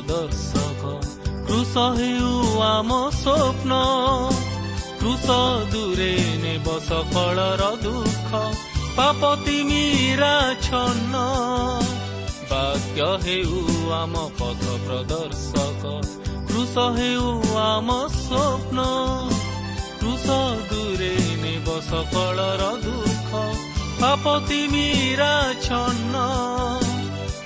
[0.00, 0.82] ପଥ ପ୍ରଦର୍ଶକ
[1.46, 2.28] କୃଷ ହେଉ
[2.64, 3.72] ଆମ ସ୍ୱପ୍ନ
[5.00, 5.26] କୃଷ
[5.72, 6.12] ଦୂରେ
[6.42, 8.30] ନେବ ସଫଳର ଦୁଃଖ
[8.96, 11.14] ପାପ ତିମିରା ଛନ୍ନ
[12.50, 13.60] ବାକ୍ୟ ହେଉ
[13.92, 15.82] ଆମ ପଥ ପ୍ରଦର୍ଶକ
[16.48, 17.26] କୃଷ ହେଉ
[17.64, 18.78] ଆମ ସ୍ୱପ୍ନ
[20.00, 20.26] କୃଷ
[20.70, 23.30] ଦୂରେ ନେବ ସଫଳର ଦୁଃଖ
[24.00, 26.24] ପାପ ତିମିରା ଛନ୍ନ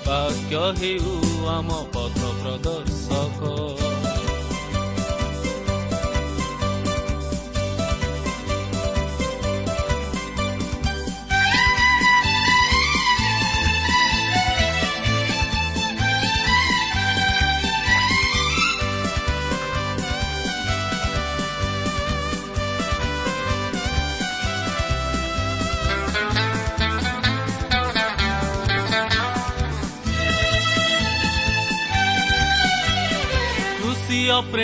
[0.07, 1.13] ବାକ୍ୟ ହେଉ
[1.51, 1.69] ଆମ
[2.45, 3.24] ପଥ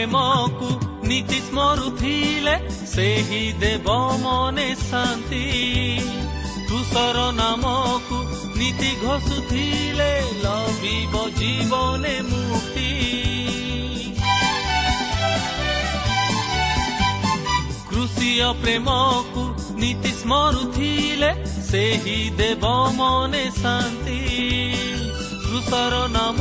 [0.00, 0.68] ପ୍ରେମକୁ
[1.08, 2.52] ନୀତି ସ୍ମରୁଥିଲେ
[2.92, 3.88] ସେହି ଦେବ
[4.22, 5.40] ମନେ ଶାନ୍ତି।
[6.68, 8.18] କୃଷର ନାମକୁ
[8.58, 10.08] ନୀତି ଘୋଷୁଥିଲେ
[10.44, 12.92] ଲଭିବ ଜୀବନେ ମୁକ୍ତି।
[17.90, 19.44] କୃଷିୟ ପ୍ରେମକୁ
[19.80, 21.30] ନୀତି ସ୍ମରୁଥିଲେ
[21.70, 22.64] ସେହି ଦେବ
[22.96, 24.20] ମନେ ଶାନ୍ତି।
[25.44, 26.39] କୃଷର ନାମକୁ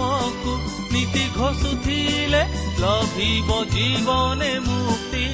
[1.39, 2.41] ନୀତି ଘୋଷୁଥିଲେ
[2.81, 5.25] ଲଭିବ ଜୀବନେ ମୁକ୍ତି।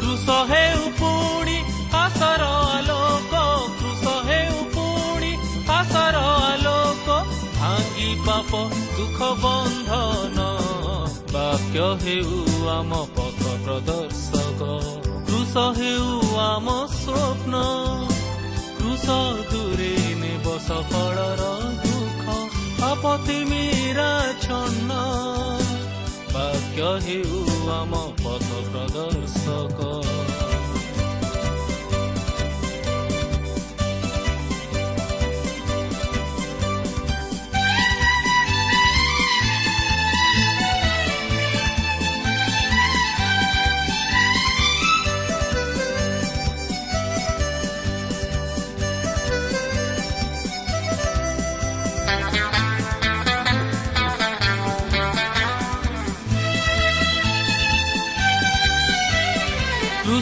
[0.00, 1.56] କୃଷ ହେଉ ପୁଣି
[1.94, 3.34] ଆଶାର ଆଲୋକ
[3.78, 5.32] କୃଷ ହେଉ ପୁଣି
[5.78, 7.08] ଆଶାର ଆଲୋକ।
[7.60, 8.50] ଭାଙ୍ଗି ପାପ
[8.96, 10.38] ଦୁଃଖ ବନ୍ଧନ
[11.34, 12.34] ବାକ୍ୟ ହେଉ
[12.78, 14.60] ଆମ ପଥ ପ୍ରଦର୍ଶକ
[15.28, 16.08] କୃଷ ହେଉ
[16.50, 16.66] ଆମ
[16.98, 17.54] ସ୍ୱପ୍ନ
[18.78, 19.06] କୃଷ
[19.50, 21.42] ଦୂରେ ନେବ ସଫଳର
[23.00, 24.08] ଦୁଃଖ ଆପତି ମୀରା
[24.42, 24.96] ଛନ୍ନ
[26.32, 27.40] ବାକ୍ୟ ହେଉ
[27.72, 30.39] ଆମ ପଥ ପ୍ରଦର୍ଶକ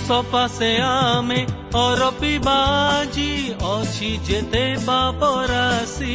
[0.09, 1.41] ପାଶେ ଆମେ
[1.77, 3.31] ଅରପିବାଜି
[3.69, 6.15] ଅଛି ଯେତେ ପାପରାଶି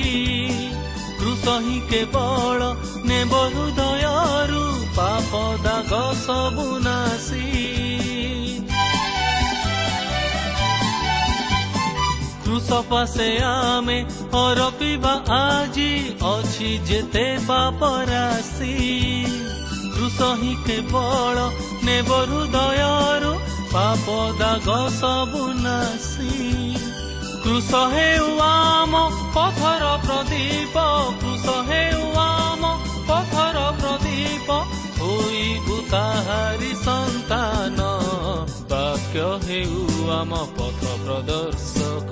[1.20, 2.70] କୃଷ ହିଁ କେବଳ
[3.06, 4.64] ନେବ ହୃଦୟରୁ
[4.98, 7.46] ପାପ ଦାଗ ସବୁ ନାଶି
[12.46, 14.00] କୃଷ ପାଶେ ଆମେ
[14.42, 15.92] ଅରପିବା ଆଜି
[16.34, 18.76] ଅଛି ଯେତେ ପାପରାଶି
[19.96, 21.50] କୃଷ ହିଁ କେବଳ
[21.86, 23.34] ନେବ ହୃଦୟରୁ
[23.74, 26.34] ପାପ ଦାଗ ସବୁ ନାଶି
[27.44, 28.94] କୃଷ ହେଉ ଆମ
[29.36, 30.76] ପଥର ପ୍ରଦୀପ
[31.22, 32.64] କୃଷ ହେଉ ଆମ
[33.08, 34.50] ପଥର ପ୍ରଦୀପ।
[35.00, 37.80] ହୋଇବୁ ତାହାରି ସନ୍ତାନ
[38.72, 39.82] ବାକ୍ୟ ହେଉ
[40.12, 42.12] ଆମ ପଥ ପ୍ରଦର୍ଶକ।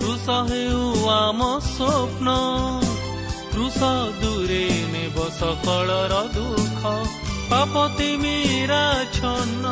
[0.00, 2.28] କୃଷ ହେଉ ଆମ ସ୍ୱପ୍ନ
[3.52, 3.78] କୃଷ
[4.22, 6.82] ଦୂରେ ନେବ ସଫଳର ଦୁଃଖ।
[7.50, 9.64] ପାପତି ମୀରା ଛନ୍ନ।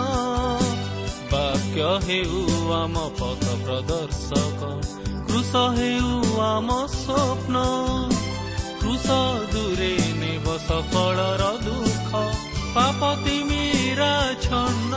[1.43, 2.41] ବାକ୍ୟ ହେଉ
[2.73, 4.61] ଆମ ପଥ ପ୍ରଦର୍ଶକ
[5.27, 6.11] କୃଷ ହେଉ
[6.49, 7.57] ଆମ ସ୍ୱପ୍ନ
[8.81, 9.07] କୃଷ
[9.53, 12.11] ଦୂରେ ନେବ ସଫଳର ଦୁଃଖ
[12.75, 14.93] ପାପତି ମୀରା ଛନ୍ନ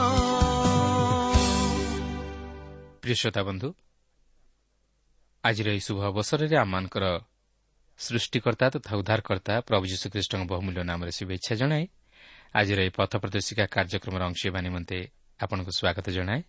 [3.01, 3.67] ପ୍ରିୟ ଶ୍ରୋତା ବନ୍ଧୁ
[5.43, 7.05] ଆଜିର ଏହି ଶୁଭ ଅବସରରେ ଆମମାନଙ୍କର
[7.99, 11.83] ସୃଷ୍ଟିକର୍ତ୍ତା ତଥା ଉଦ୍ଧାରକର୍ତ୍ତା ପ୍ରଭୁ ଯୀଶୁଖ୍ରୀଷ୍ଟଙ୍କ ବହୁମୂଲ୍ୟ ନାମରେ ଶୁଭେଚ୍ଛା ଜଣାଏ
[12.55, 14.99] ଆଜିର ଏହି ପଥ ପ୍ରଦର୍ଶିକା କାର୍ଯ୍ୟକ୍ରମର ଅଂଶ ହେବା ନିମନ୍ତେ
[15.39, 16.41] ଆପଣଙ୍କୁ ସ୍ୱାଗତ ଜଣାଏ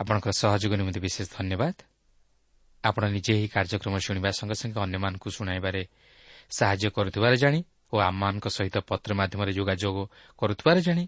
[0.00, 1.74] ଆପଣଙ୍କର ସହଯୋଗ ନିମନ୍ତେ ବିଶେଷ ଧନ୍ୟବାଦ
[2.84, 5.82] ଆପଣ ନିଜେ ଏହି କାର୍ଯ୍ୟକ୍ରମ ଶୁଣିବା ସଙ୍ଗେ ସଙ୍ଗେ ଅନ୍ୟମାନଙ୍କୁ ଶୁଣାଇବାରେ
[6.50, 7.60] ସାହାଯ୍ୟ କରୁଥିବାର ଜାଣି
[7.92, 9.96] ଓ ଆମମାନଙ୍କ ସହିତ ପତ୍ର ମାଧ୍ୟମରେ ଯୋଗାଯୋଗ
[10.38, 11.04] କରୁଥିବାର ଜାଣି।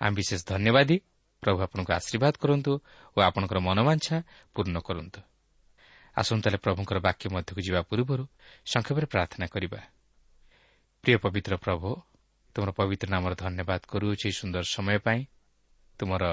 [0.00, 0.96] ଆମେ ବିଶେଷ ଧନ୍ୟବାଦୀ।
[1.42, 2.72] ପ୍ରଭୁ ଆପଣଙ୍କୁ ଆଶୀର୍ବାଦ କରନ୍ତୁ
[3.16, 4.16] ଓ ଆପଣଙ୍କର ମନୋବାଞ୍ଛା
[4.54, 5.20] ପୂର୍ଣ୍ଣ କରନ୍ତୁ।
[6.16, 8.24] ଆସନ୍ତୁ ତାହେଲେ ପ୍ରଭୁଙ୍କର ବାକ୍ୟ ମଧ୍ୟକୁ ଯିବା ପୂର୍ବରୁ
[8.64, 9.80] ସଂକ୍ଷେପରେ ପ୍ରାର୍ଥନା କରିବା।
[11.04, 11.88] ପ୍ରିୟ ପବିତ୍ର ପ୍ରଭୁ
[12.54, 15.20] ତୁମର ପବିତ୍ର ନାମର ଧନ୍ୟବାଦ କରୁଅଛି। ସୁନ୍ଦର ସମୟ ପାଇଁ
[15.98, 16.24] ତୁମର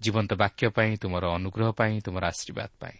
[0.00, 2.98] ଜୀବନ୍ତ ବାକ୍ୟ ପାଇଁ ତୁମର ଅନୁଗ୍ରହ ପାଇଁ ତୁମର ଆଶୀର୍ବାଦ ପାଇଁ।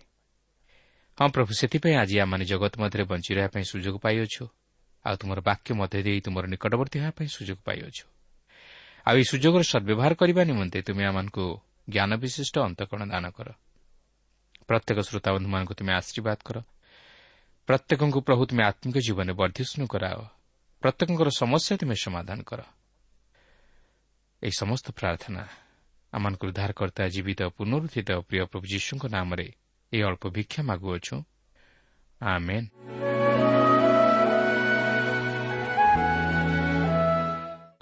[1.19, 4.45] ହଁ ପ୍ରଭୁ ସେଥିପାଇଁ ଆଜି ଆମମାନେ ଜଗତ ମଧ୍ୟରେ ବଞ୍ଚି ରହିବା ପାଇଁ ସୁଯୋଗ ପାଇଅଛୁ।
[5.07, 8.05] ଆଉ ତୁମର ବାକ୍ୟ ମଧ୍ୟ ଦେଇ ତୁମର ନିକଟବର୍ତ୍ତୀ ହେବା ପାଇଁ ସୁଯୋଗ ପାଇଅଛୁ।
[9.07, 11.45] ଆଉ ଏହି ସୁଯୋଗର ସଦ୍ବ୍ୟବହାର କରିବା ନିମନ୍ତେ ତୁମେ ଆମମାନଙ୍କୁ
[11.91, 13.49] ଜ୍ଞାନ ବିଶିଷ୍ଟ ଅନ୍ତକରଣ ଦାନ କର।
[14.69, 16.57] ପ୍ରତ୍ୟେକ ଶ୍ରୋତାବନ୍ଧୁମାନଙ୍କୁ ତୁମେ ଆଶୀର୍ବାଦ କର।
[17.69, 20.21] ପ୍ରତ୍ୟେକଙ୍କୁ ପ୍ରଭୁ ତୁମେ ଆତ୍ମିକ ଜୀବନରେ ବର୍ଦ୍ଧିଷ୍ଣୁ କରାଅ।
[20.83, 22.61] ପ୍ରତ୍ୟେକଙ୍କର ସମସ୍ୟା ତୁମେ ସମାଧାନ କର।
[24.43, 25.43] ଏହି ସମସ୍ତ ପ୍ରାର୍ଥନା
[26.13, 29.49] ଆମମାନଙ୍କୁ ଉଦ୍ଧାର କର୍ତ୍ତା ଜୀବିତ ପୁନରୁଦ୍ଧିତ ପ୍ରିୟ ପ୍ରଭୁ ଯୀଶୁଙ୍କ ନାମରେ
[29.93, 31.17] ଏହି ଅଳ୍ପ ଭିକ୍ଷା ମାଗୁଅଛୁ।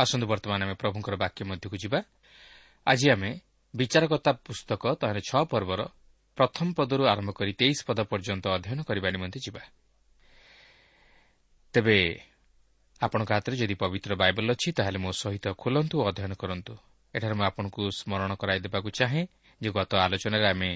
[0.03, 1.99] ଆସନ୍ତୁ ବର୍ତ୍ତମାନ ଆମେ ପ୍ରଭୁଙ୍କର ବାକ୍ୟ ମଧ୍ୟକୁ ଯିବା।
[2.87, 3.31] ଆଜି ଆମେ
[3.75, 5.81] ବିଚାରକତା ପୁସ୍ତକ ତାହାର ଛଅ ପର୍ବର
[6.39, 9.63] ପ୍ରଥମ ପଦରୁ ଆରମ୍ଭ କରି ତେଇଶ ପଦ ପର୍ଯ୍ୟନ୍ତ ଅଧ୍ୟୟନ କରିବା ନିମନ୍ତେ ଯିବା।
[11.75, 11.99] ତେବେ
[13.01, 16.75] ଆପଣଙ୍କ ହାତରେ ଯଦି ପବିତ୍ର ବାଇବଲ ଅଛି ତାହେଲେ ମୋ ସହିତ ଖୋଲନ୍ତୁ ଓ ଅଧ୍ୟୟନ କରନ୍ତୁ।
[17.15, 19.23] ଏଠାରେ ମୁଁ ଆପଣଙ୍କୁ ସ୍କରଣ କରାଇଦେବାକୁ ଚାହେଁ
[19.61, 20.71] ଯେ ଗତ ଆଲୋଚନାରେ ଆମେ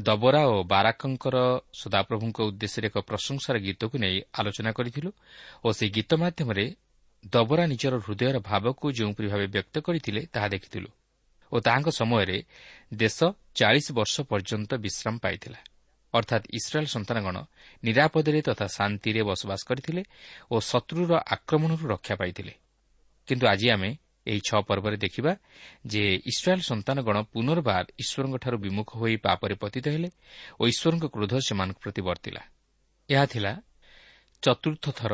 [0.00, 1.36] ଦବରା ଓ ବାରାକଙ୍କର
[1.72, 5.10] ସଦାପ୍ରଭୁଙ୍କ ଉଦ୍ଦେଶ୍ୟରେ ଏକ ପ୍ରଶଂସାର ଗୀତକୁ ନେଇ ଆଲୋଚନା କରିଥିଲୁ
[5.64, 6.64] ଓ ସେହି ଗୀତ ମାଧ୍ୟମରେ
[7.24, 10.88] ଦବରା ନିଜର ହୃଦୟର ଭାବକୁ ଯେଉଁପରି ଭାବେ ବ୍ୟକ୍ତ କରିଥିଲେ ତାହା ଦେଖିଥିଲୁ
[11.52, 12.38] ଓ ତାହାଙ୍କ ସମୟରେ
[12.94, 13.18] ଦେଶ
[13.54, 15.58] ଚାଳିଶ ବର୍ଷ ପର୍ଯ୍ୟନ୍ତ ବିଶ୍ରାମ ପାଇଥିଲା।
[16.14, 17.36] ଅର୍ଥାତ୍ ଇସ୍ରାଏଲ୍ ସନ୍ତାନଗଣ
[17.84, 20.02] ନିରାପଦରେ ତଥା ଶାନ୍ତିରେ ବସବାସ କରିଥିଲେ
[20.50, 22.52] ଓ ଶତ୍ରୁର ଆକ୍ରମଣରୁ ରକ୍ଷା ପାଇଥିଲେ।
[23.28, 23.90] କିନ୍ତୁ ଆଜି ଆମେ
[24.30, 25.32] ଏହି ଛଅ ପର୍ବରେ ଦେଖିବା
[25.92, 30.08] ଯେ ଇସ୍ରାଏଲ୍ ସନ୍ତାନଗଣ ପୁନର୍ବାର ଈଶ୍ୱରଙ୍କଠାରୁ ବିମୁଖ ହୋଇ ପାପରେ ପତିତ ହେଲେ
[30.60, 32.42] ଓ ଈଶ୍ୱରଙ୍କ କ୍ରୋଧ ସେମାନଙ୍କ ପ୍ରତି ବର୍ତ୍ତିଲା।
[33.08, 33.52] ଏହା ଥିଲା
[34.42, 35.12] ଚତୁର୍ଥ ଥର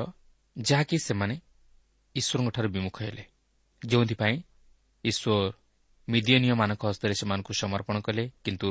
[0.56, 1.34] ଯାହାକି ସେମାନେ
[2.14, 3.24] ଈଶ୍ୱରଙ୍କଠାରୁ ବିମୁଖ ହେଲେ।
[3.82, 4.36] ଯେଉଁଥିପାଇଁ
[5.04, 5.52] ଈଶ୍ୱର
[6.08, 8.70] ମିଦିୟନୀୟମାନଙ୍କ ହସ୍ତରେ ସେମାନଙ୍କୁ ସମର୍ପଣ କଲେ କିନ୍ତୁ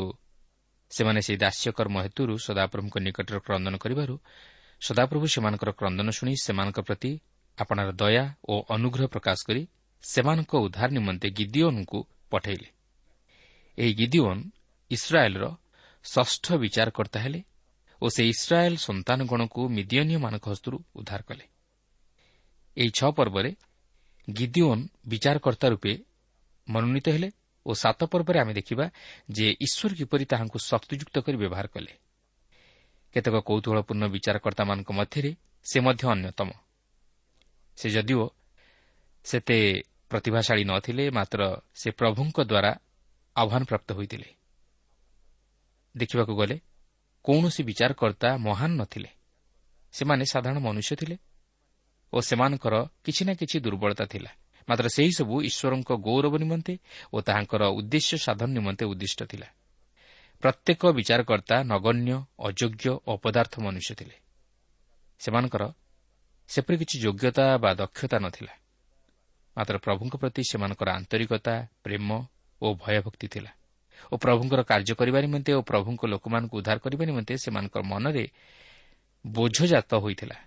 [0.91, 4.15] ସେମାନେ ସେହି ଦାସ୍ୟକର୍ମ ହେତୁରୁ ସଦାପ୍ରଭୁଙ୍କ ନିକଟରେ କ୍ରନ୍ଦନ କରିବାରୁ
[4.81, 7.11] ସଦାପ୍ରଭୁ ସେମାନଙ୍କର କ୍ରନ୍ଦନ ଶୁଣି ସେମାନଙ୍କ ପ୍ରତି
[7.57, 9.61] ଆପଣାର ଦୟା ଓ ଅନୁଗ୍ରହ ପ୍ରକାଶ କରି
[10.05, 11.99] ସେମାନଙ୍କ ଉଦ୍ଧାର ନିମନ୍ତେ ଗିଦିଓନ୍ଙ୍କୁ
[12.29, 12.69] ପଠାଇଲେ।
[13.77, 14.41] ଏହି ଗିଦିଓନ୍
[14.91, 15.45] ଇସ୍ରାଏଲ୍ର
[16.05, 17.41] ଷଷ୍ଠ ବିଚାରକର୍ତ୍ତା ହେଲେ
[18.01, 21.45] ଓ ସେ ଇସ୍ରାଏଲ୍ ସନ୍ତାନଗଣକୁ ମିଦିୟନୀୟମାନଙ୍କ ହସ୍ତରୁ ଉଦ୍ଧାର କଲେ।
[22.77, 23.51] ଏହି ଛଅ ପର୍ବରେ
[24.29, 25.93] ଗିଦିଓନ୍ ବିଚାରକର୍ତ୍ତା ରୂପେ
[26.67, 27.29] ମନୋନୀତ ହେଲେ
[27.65, 28.85] ଓ ସାତ ପର୍ବରେ ଆମେ ଦେଖିବା
[29.29, 31.93] ଯେ ଈଶ୍ୱର କିପରି ତାହାଙ୍କୁ ଶକ୍ତିଯୁକ୍ତ କରି ବ୍ୟବହାର କଲେ।
[33.13, 35.31] କେତେକ କୌତୁହଳପୂର୍ଣ୍ଣ ବିଚାରକର୍ତ୍ତାମାନଙ୍କ ମଧ୍ୟରେ
[35.65, 36.49] ସେ ମଧ୍ୟ ଅନ୍ୟତମ।
[37.77, 38.23] ସେ ଯଦିଓ
[39.25, 39.59] ସେତେ
[40.09, 42.71] ପ୍ରତିଭାଶାଳୀ ନ ଥିଲେ ମାତ୍ର ସେ ପ୍ରଭୁଙ୍କ ଦ୍ୱାରା
[43.35, 44.29] ଆହ୍ୱାନପ୍ରାପ୍ତ ହୋଇଥିଲେ।
[45.97, 46.59] ଦେଖିବାକୁ ଗଲେ
[47.23, 49.09] କୌଣସି ବିଚାରକର୍ତ୍ତା ମହାନ ନଥିଲେ
[49.91, 51.17] ସେମାନେ ସାଧାରଣ ମନୁଷ୍ୟ ଥିଲେ
[52.13, 54.31] ଓ ସେମାନଙ୍କର କିଛି ନା କିଛି ଦୁର୍ବଳତା ଥିଲା।
[54.69, 56.73] ମାତ୍ର ସେହିସବୁ ଈଶ୍ୱରଙ୍କ ଗୌରବ ନିମନ୍ତେ
[57.13, 59.47] ଓ ତାହାଙ୍କର ଉଦ୍ଦେଶ୍ୟ ସାଧନ ନିମନ୍ତେ ଉଦ୍ଦିଷ୍ଟ ଥିଲା।
[60.43, 64.15] ପ୍ରତ୍ୟେକ ବିଚାରକର୍ତ୍ତା ନଗଣ୍ୟ ଅଯୋଗ୍ୟ ଅପଦାର୍ଥ ମନୁଷ୍ୟ ଥିଲେ।
[65.19, 65.63] ସେମାନଙ୍କର
[66.47, 68.53] ସେପରି କିଛି ଯୋଗ୍ୟତା ବା ଦକ୍ଷତା ନ ଥିଲା।
[69.57, 72.09] ମାତ୍ର ପ୍ରଭୁଙ୍କ ପ୍ରତି ସେମାନଙ୍କର ଆନ୍ତରିକତା ପ୍ରେମ
[72.61, 73.51] ଓ ଭୟଭକ୍ତି ଥିଲା।
[74.11, 78.25] ଓ ପ୍ରଭୁଙ୍କର କାର୍ଯ୍ୟ କରିବା ନିମନ୍ତେ ଓ ପ୍ରଭୁଙ୍କ ଲୋକମାନଙ୍କୁ ଉଦ୍ଧାର କରିବା ନିମନ୍ତେ ସେମାନଙ୍କ ମନରେ
[79.25, 80.37] ବୋଝଜାତ ହୋଇଥିଲା।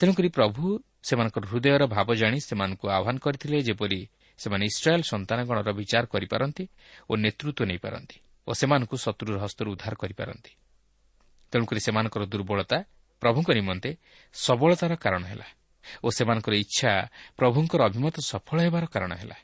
[0.00, 0.62] ତେଣୁକରି ପ୍ରଭୁ
[1.08, 4.00] ସେମାନଙ୍କର ହୃଦୟର ଭାବ ଜାଣି ସେମାନଙ୍କୁ ଆହ୍ୱାନ କରିଥିଲେ ଯେପରି
[4.38, 6.64] ସେମାନେ ଇସ୍ରାଏଲ୍ ସନ୍ତାନଗଣର ବିଚାର କରିପାରନ୍ତି
[7.10, 10.52] ଓ ନେତୃତ୍ୱ ନେଇପାରନ୍ତି ଓ ସେମାନଙ୍କୁ ଶତ୍ରୁର ହସ୍ତରୁ ଉଦ୍ଧାର କରିପାରନ୍ତି।
[11.52, 12.78] ତେଣୁକରି ସେମାନଙ୍କର ଦୁର୍ବଳତା
[13.22, 13.90] ପ୍ରଭୁଙ୍କ ନିମନ୍ତେ
[14.34, 15.46] ସବଳତାର କାରଣ ହେଲା।
[16.04, 16.90] ଓ ସେମାନଙ୍କର ଇଚ୍ଛା
[17.38, 19.36] ପ୍ରଭୁଙ୍କର ଅଭିମତ ସଫଳ ହେବାର କାରଣ ହେଲା।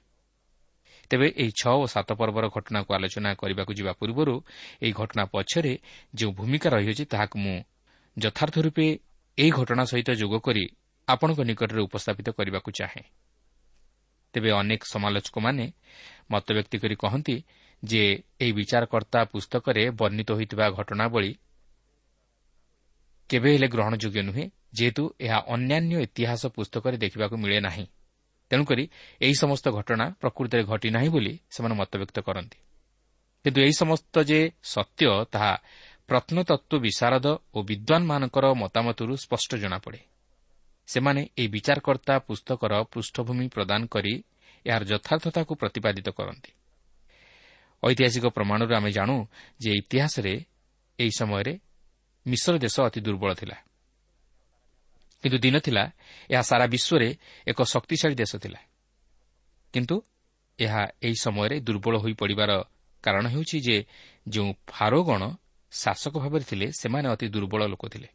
[1.10, 4.34] ତେବେ ଏହି ଛଅ ଓ ସାତ ପର୍ବର ଘଟଣାକୁ ଆଲୋଚନା କରିବାକୁ ଯିବା ପୂର୍ବରୁ
[4.82, 5.74] ଏହି ଘଟଣା ପଛରେ
[6.14, 7.56] ଯେଉଁ ଭୂମିକା ରହିଅଛି ତାହାକୁ ମୁଁ
[8.16, 8.86] ଯଥାର୍ଥ ରୂପେ
[9.38, 10.64] ଏହି ଘଟଣା ସହିତ ଯୋଗ କରି
[11.08, 13.04] ଆପଣଙ୍କ ନିକଟରେ ଉପସ୍ଥାପିତ କରିବାକୁ ଚାହେଁ।
[14.34, 15.64] ତେବେ ଅନେକ ସମାଲୋଚକମାନେ
[16.30, 17.36] ମତବ୍ୟକ୍ତି କରି କହନ୍ତି
[17.82, 18.02] ଯେ
[18.40, 21.32] ଏହି ବିଚାରକର୍ତ୍ତା ପୁସ୍ତକରେ ବର୍ଣ୍ଣିତ ହୋଇଥିବା ଘଟଣାବଳୀ
[23.32, 27.86] କେବେ ହେଲେ ଗ୍ରହଣଯୋଗ୍ୟ ନୁହେଁ ଯେହେତୁ ଏହା ଅନ୍ୟାନ୍ୟ ଇତିହାସ ପୁସ୍ତକରେ ଦେଖିବାକୁ ମିଳେ ନାହିଁ।
[28.50, 28.84] ତେଣୁକରି
[29.20, 32.58] ଏହି ସମସ୍ତ ଘଟଣା ପ୍ରକୃତିରେ ଘଟିନାହିଁ ବୋଲି ସେମାନେ ମତବ୍ୟକ୍ତ କରନ୍ତି।
[33.44, 35.52] କିନ୍ତୁ ଏହି ସମସ୍ତ ଯେ ସତ୍ୟ ତାହା
[36.08, 40.00] ପ୍ରତ୍ନତତ୍ତ୍ୱ ବିଶାରଦ ଓ ବିଦ୍ୱାନମାନଙ୍କର ମତାମତରୁ ସ୍ପଷ୍ଟ ଜଣାପଡ଼େ।
[40.86, 44.14] ସେମାନେ ଏହି ବିଚାରକର୍ତ୍ତା ପୁସ୍ତକର ପୃଷ୍ଠଭୂମି ପ୍ରଦାନ କରି
[44.66, 46.50] ଏହାର ଯଥାର୍ଥତାକୁ ପ୍ରତିପାଦିତ କରନ୍ତି।
[47.82, 49.16] ଐତିହାସିକ ପ୍ରମାଣରୁ ଆମେ ଜାଣୁ
[49.60, 50.34] ଯେ ଇତିହାସରେ
[50.98, 51.52] ଏହି ସମୟରେ
[52.26, 53.56] ମିଶ୍ର ଦେଶ ଅତି ଦୁର୍ବଳ ଥିଲା।
[55.22, 55.92] କିନ୍ତୁ ଦିନ ଥିଲା
[56.30, 58.60] ଏହା ସାରା ବିଶ୍ୱରେ ଏକ ଶକ୍ତିଶାଳୀ ଦେଶ ଥିଲା।
[59.72, 60.02] କିନ୍ତୁ
[60.58, 62.64] ଏହା ଏହି ସମୟରେ ଦୁର୍ବଳ ହୋଇପଡ଼ିବାର
[63.02, 63.84] କାରଣ ହେଉଛି ଯେ
[64.28, 65.22] ଯେଉଁ ଫାରୋଗଣ
[65.72, 68.08] ଶାସକ ଭାବରେ ଥିଲେ ସେମାନେ ଅତି ଦୁର୍ବଳ ଲୋକ ଥିଲେ।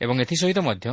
[0.00, 0.86] ଏବଂ ଏଥିସହିତ ମଧ୍ୟ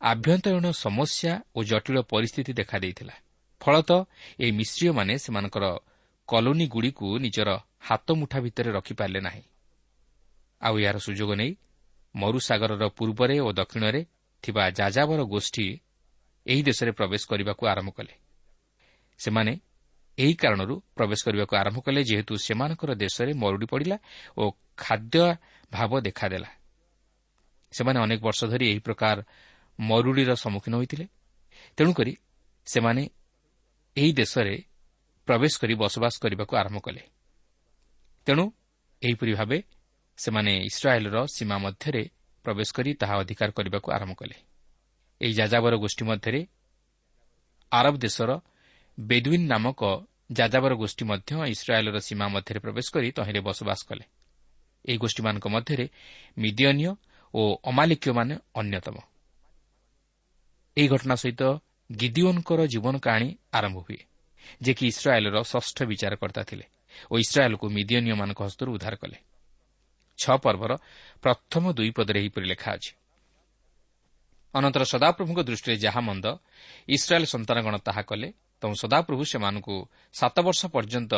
[0.00, 3.14] ଆଭ୍ୟନ୍ତରୀଣ ସମସ୍ୟା ଓ ଜଟିଳ ପରିସ୍ଥିତି ଦେଖାଦେଇଥିଲା।
[3.60, 4.00] ଫଳତଃ
[4.40, 5.64] ଏହି ମିଶ୍ରୀୟମାନେ ସେମାନଙ୍କର
[6.28, 9.42] କଲୋନୀଗୁଡ଼ିକୁ ନିଜର ହାତମୁଠା ଭିତରେ ରଖିପାରିଲେ ନାହିଁ।
[10.62, 11.56] ଆଉ ଏହାର ସୁଯୋଗ ନେଇ
[12.16, 14.06] ମରୁସାଗରର ପୂର୍ବରେ ଓ ଦକ୍ଷିଣରେ
[14.42, 15.80] ଥିବା ଯାଯାବର ଗୋଷ୍ଠୀ
[16.46, 18.14] ଏହି ଦେଶରେ ପ୍ରବେଶ କରିବାକୁ ଆରମ୍ଭ କଲେ।
[19.18, 19.60] ସେମାନେ
[20.18, 23.98] ଏହି କାରଣରୁ ପ୍ରବେଶ କରିବାକୁ ଆରମ୍ଭ କଲେ ଯେହେତୁ ସେମାନଙ୍କର ଦେଶରେ ମରୁଡ଼ି ପଡ଼ିଲା
[24.36, 26.50] ଓ ଖାଦ୍ୟାଭାବ ଦେଖାଦେଲା।
[27.72, 29.22] ସେମାନେ ଅନେକ ବର୍ଷ ଧରି ଏହି ପ୍ରକାର
[29.80, 31.08] ମରୁଡ଼ିର ସମ୍ମୁଖୀନ ହୋଇଥିଲେ।
[31.76, 32.16] ତେଣୁକରି
[32.66, 33.08] ସେମାନେ
[33.96, 34.64] ଏହି ଦେଶରେ
[35.26, 37.02] ପ୍ରବେଶ କରି ବସବାସ କରିବାକୁ ଆରମ୍ଭ କଲେ।
[38.26, 38.50] ତେଣୁ
[39.02, 39.62] ଏହିପରି ଭାବେ
[40.18, 42.02] ସେମାନେ ଇସ୍ରାଏଲ୍ର ସୀମା ମଧ୍ୟରେ
[42.44, 44.36] ପ୍ରବେଶ କରି ତାହା ଅଧିକାର କରିବାକୁ ଆରମ୍ଭ କଲେ।
[45.20, 46.40] ଏହି ଯାଯାବର ଗୋଷ୍ଠୀ ମଧ୍ୟରେ
[47.72, 48.30] ଆରବ ଦେଶର
[48.98, 49.80] ବେଦୁଇନ୍ ନାମକ
[50.32, 54.04] ଯାଯାବର ଗୋଷ୍ଠୀ ମଧ୍ୟ ଇସ୍ରାଏଲ୍ର ସୀମା ମଧ୍ୟରେ ପ୍ରବେଶ କରି ତହିଁରେ ବସବାସ କଲେ।
[54.84, 55.86] ଏହି ଗୋଷ୍ଠୀମାନଙ୍କ ମଧ୍ୟରେ
[56.38, 56.90] ମିଦିୟନୀୟ
[57.34, 58.96] ଓ ଅମାଲିକୀୟମାନେ ଅନ୍ୟତମ।
[60.76, 61.42] ଏହି ଘଟଣା ସହିତ
[61.90, 64.00] ଗିଦିଓନ୍ଙ୍କର ଜୀବନ କାହାଣୀ ଆରମ୍ଭ ହୁଏ
[64.62, 66.66] ଯେ କି ଇସ୍ରାଏଲ୍ର ଷଷ୍ଠ ବିଚାରକର୍ତ୍ତା ଥିଲେ
[67.10, 69.18] ଓ ଇସ୍ରାଏଲ୍କୁ ମିଦିୟନୀୟମାନଙ୍କ ହସ୍ତରୁ ଉଦ୍ଧାର କଲେ।
[70.18, 70.72] ଛଅ ପର୍ବର
[71.22, 72.92] ପ୍ରଥମ ଦୁଇ ପଦରେ ଏହିପରି ଲେଖା ଅଛି।
[74.54, 76.26] ଅନନ୍ତର ସଦାପ୍ରଭୁଙ୍କ ଦୃଷ୍ଟିରେ ଯାହା ମନ୍ଦ
[76.88, 78.28] ଇସ୍ରାଏଲ୍ ସନ୍ତାନଗଣ ତାହା କଲେ
[78.62, 79.74] ତେଣୁ ସଦାପ୍ରଭୁ ସେମାନଙ୍କୁ
[80.12, 81.12] ସାତ ବର୍ଷ ପର୍ଯ୍ୟନ୍ତ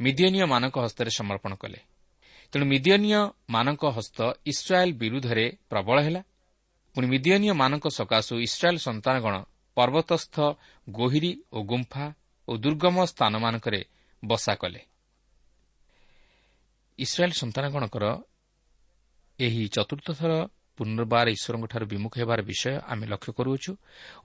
[0.00, 1.78] ମିଦିୟନୀୟମାନଙ୍କ ହସ୍ତରେ ସମର୍ପଣ କଲେ।
[2.52, 6.22] ତେଣୁ ମିଦିୟନୀୟମାନଙ୍କ ହସ୍ତ ଇସ୍ରାଏଲ୍ ବିରୁଦ୍ଧରେ ପ୍ରବଳ ହେଲା।
[6.94, 9.34] ପୁଣି ମିଦିୟନୀୟମାନଙ୍କ ସକାଶୁ ଇସ୍ରାଏଲ୍ ସନ୍ତାନଗଣ
[9.76, 10.36] ପର୍ବତସ୍ଥ
[10.88, 12.06] ଗୋହିରୀ ଓ ଗୁମ୍ଫା
[12.48, 13.80] ଓ ଦୁର୍ଗମ ସ୍ଥାନମାନଙ୍କରେ
[14.22, 14.80] ବସା କଲେ।
[16.98, 18.04] ଇସ୍ରାଏଲ୍ ସନ୍ତାନଗଣଙ୍କର
[19.38, 20.32] ଏହି ଚତୁର୍ଥ ଥର
[20.78, 23.70] ପୁନର୍ବାର ଈଶ୍ୱରଙ୍କଠାରୁ ବିମୁଖ ହେବାର ବିଷୟ ଆମେ ଲକ୍ଷ୍ୟ କରୁଅଛୁ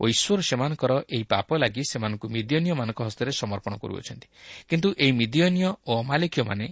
[0.01, 4.27] ଓ ଈଶ୍ୱର ସେମାନଙ୍କର ଏହି ପାପ ଲାଗି ସେମାନଙ୍କୁ ମିଦିୟନୀୟମାନଙ୍କ ହସ୍ତରେ ସମର୍ପଣ କରୁଅଛନ୍ତି।
[4.69, 6.67] କିନ୍ତୁ ଏହି ମିଦିୟନୀୟ ଓ ଅମାଲିକୀୟମାନେ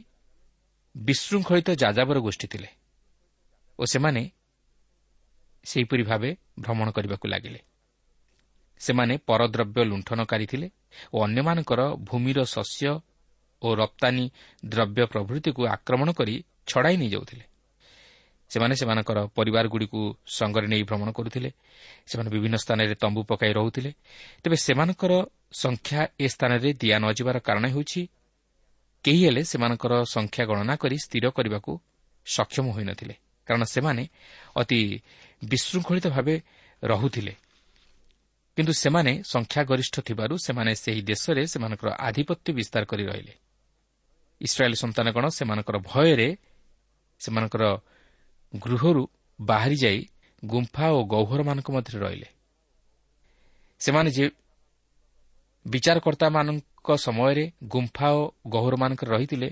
[0.95, 2.69] ବିଶୃଙ୍ଖଳିତ ଯାଯାବର ଗୋଷ୍ଠୀ ଥିଲେ
[3.79, 4.21] ଓ ସେମାନେ
[5.65, 6.29] ସେହିପରି ଭାବେ
[6.63, 7.59] ଭ୍ରମଣ କରିବାକୁ ଲାଗିଲେ।
[8.81, 10.67] ସେମାନେ ପରଦ୍ରବ୍ୟ ଲୁଣ୍ଠନକାରୀ ଥିଲେ
[11.13, 12.89] ଓ ଅନ୍ୟମାନଙ୍କର ଭୂମିର ଶସ୍ୟ
[13.61, 14.25] ଓ ରପ୍ତାନୀ
[14.65, 16.35] ଦ୍ରବ୍ୟ ପ୍ରଭୃତିକୁ ଆକ୍ରମଣ କରି
[16.67, 17.45] ଛଡ଼ାଇ ନେଇଯାଉଥିଲେ।
[18.51, 21.49] ସେମାନେ ସେମାନଙ୍କର ପରିବାରଗୁଡ଼ିକୁ ସଙ୍ଗରେ ନେଇ ଭ୍ରମଣ କରୁଥିଲେ।
[22.07, 23.91] ସେମାନେ ବିଭିନ୍ନ ସ୍ଥାନରେ ତମ୍ବୁ ପକାଇ ରହୁଥିଲେ।
[24.43, 25.11] ତେବେ ସେମାନଙ୍କର
[25.53, 28.01] ସଂଖ୍ୟା ଏ ସ୍ଥାନରେ ଦିଆ ନ ଯିବାର କାରଣ ହେଉଛି
[29.05, 31.71] କେହି ହେଲେ ସେମାନଙ୍କର ସଂଖ୍ୟା ଗଣନା କରି ସ୍ଥିର କରିବାକୁ
[32.25, 33.15] ସକ୍ଷମ ହୋଇନଥିଲେ
[33.47, 34.03] କାରଣ ସେମାନେ
[34.55, 34.79] ଅତି
[35.41, 36.35] ବିଶୃଙ୍ଖଳିତ ଭାବେ
[36.83, 37.33] ରହୁଥିଲେ।
[38.57, 43.33] କିନ୍ତୁ ସେମାନେ ସଂଖ୍ୟାଗରିଷ୍ଠ ଥିବାରୁ ସେମାନେ ସେହି ଦେଶରେ ସେମାନଙ୍କର ଆଧିପତ୍ୟ ବିସ୍ତାର କରି ରହିଲେ।
[44.41, 46.29] ଇସ୍ରାଏଲ୍ ସନ୍ତାନଗଣ ସେମାନଙ୍କର ଭୟରେ
[47.19, 47.63] ସେମାନଙ୍କର
[48.53, 49.03] ଗୃହରୁ
[49.39, 49.99] ବାହାରି ଯାଇ
[50.43, 52.27] ଗୁମ୍ଫା ଓ ଗୌହରମାନଙ୍କ ମଧ୍ୟରେ ରହିଲେ।
[53.81, 54.25] ସେମାନେ ଯେ
[55.65, 59.49] ବିଚାରକର୍ତ୍ତାମାନଙ୍କ ସମୟରେ ଗୁମ୍ଫା ଓ ଗୌହରମାନଙ୍କରେ ରହିଥିଲେ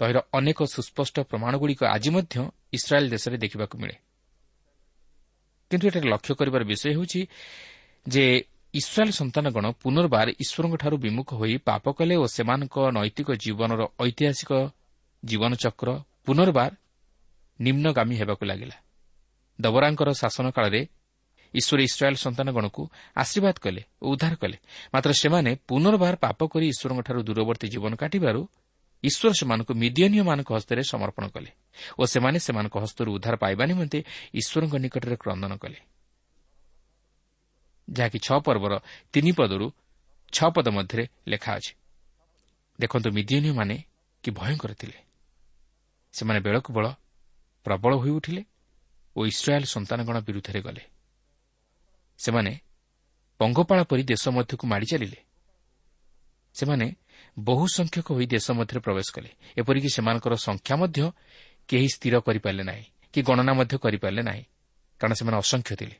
[0.00, 2.36] ତହିଁର ଅନେକ ସୁସ୍ପଷ୍ଟ ପ୍ରମାଣଗୁଡ଼ିକ ଆଜି ମଧ୍ୟ
[2.72, 3.96] ଇସ୍ରାଏଲ୍ ଦେଶରେ ଦେଖିବାକୁ ମିଳେ।
[5.70, 7.20] କିନ୍ତୁ ଏଠାରେ ଲକ୍ଷ୍ୟ କରିବାର ବିଷୟ ହେଉଛି
[8.08, 8.24] ଯେ
[8.74, 14.50] ଇସ୍ରାଏଲ୍ ସନ୍ତାନଗଣ ପୁନର୍ବାର ଈଶ୍ୱରଙ୍କଠାରୁ ବିମୁଖ ହୋଇ ପାପ କଲେ ଓ ସେମାନଙ୍କ ନୈତିକ ଜୀବନର ଐତିହାସିକ
[15.22, 15.88] ଜୀବନଚକ୍ର
[16.26, 16.70] ପୁନର୍ବାର
[17.60, 18.76] ନିମ୍ନଗାମୀ ହେବାକୁ ଲାଗିଲା।
[19.58, 20.80] ଦବରାଙ୍କର ଶାସନ କାଳରେ
[21.54, 22.82] ଈଶ୍ୱର ଇସ୍ରାଏଲ୍ ସନ୍ତାନଗଣକୁ
[23.22, 24.56] ଆଶୀର୍ବାଦ କଲେ ଓ ଉଦ୍ଧାର କଲେ।
[24.94, 28.40] ମାତ୍ର ସେମାନେ ପୁନର୍ବାର ପାପ କରି ଈଶ୍ୱରଙ୍କଠାରୁ ଦୂରବର୍ତ୍ତୀ ଜୀବନ କାଟିବାରୁ
[29.04, 31.50] ଈଶ୍ୱର ସେମାନଙ୍କୁ ମିଦିୟନୀୟମାନଙ୍କ ହସ୍ତରେ ସମର୍ପଣ କଲେ
[31.98, 33.98] ଓ ସେମାନେ ସେମାନଙ୍କ ହସ୍ତରୁ ଉଦ୍ଧାର ପାଇବା ନିମନ୍ତେ
[34.40, 35.78] ଈଶ୍ୱରଙ୍କ ନିକଟରେ କ୍ରନ୍ଦନ କଲେ।
[37.92, 38.72] ଯାହାକି ଛଅ ପର୍ବର
[39.12, 39.66] ତିନି ପଦରୁ
[40.32, 41.72] ଛଅ ପଦ ମଧ୍ୟରେ ଲେଖା ଅଛି।
[42.80, 43.76] ଦେଖନ୍ତୁ ମିଦିୟନୀୟମାନେ
[44.22, 44.98] କି ଭୟଙ୍କର ଥିଲେ।
[46.12, 46.86] ସେମାନେ ବେଳକୁ ବେଳ
[47.64, 48.44] ପ୍ରବଳ ହୋଇଉଠିଲେ
[49.16, 50.82] ଓ ଇସ୍ରାଏଲ୍ ସନ୍ତାନଗଣ ବିରୁଦ୍ଧରେ ଗଲେ।
[52.18, 52.52] ସେମାନେ
[53.38, 55.20] ପଙ୍ଗପାଳ ପରି ଦେଶ ମଧ୍ୟକୁ ମାଡ଼ି ଚାଲିଲେ।
[56.54, 56.86] ସେମାନେ
[57.38, 61.00] ବହୁ ସଂଖ୍ୟକ ହୋଇ ଦେଶ ମଧ୍ୟରେ ପ୍ରବେଶ କଲେ। ଏପରିକି ସେମାନଙ୍କର ସଂଖ୍ୟା ମଧ୍ୟ
[61.68, 64.44] କେହି ସ୍ଥିର କରିପାରିଲେ ନାହିଁ କି ଗଣନା ମଧ୍ୟ କରିପାରିଲେ ନାହିଁ
[65.00, 65.96] କାରଣ ସେମାନେ ଅସଂଖ୍ୟ ଥିଲେ।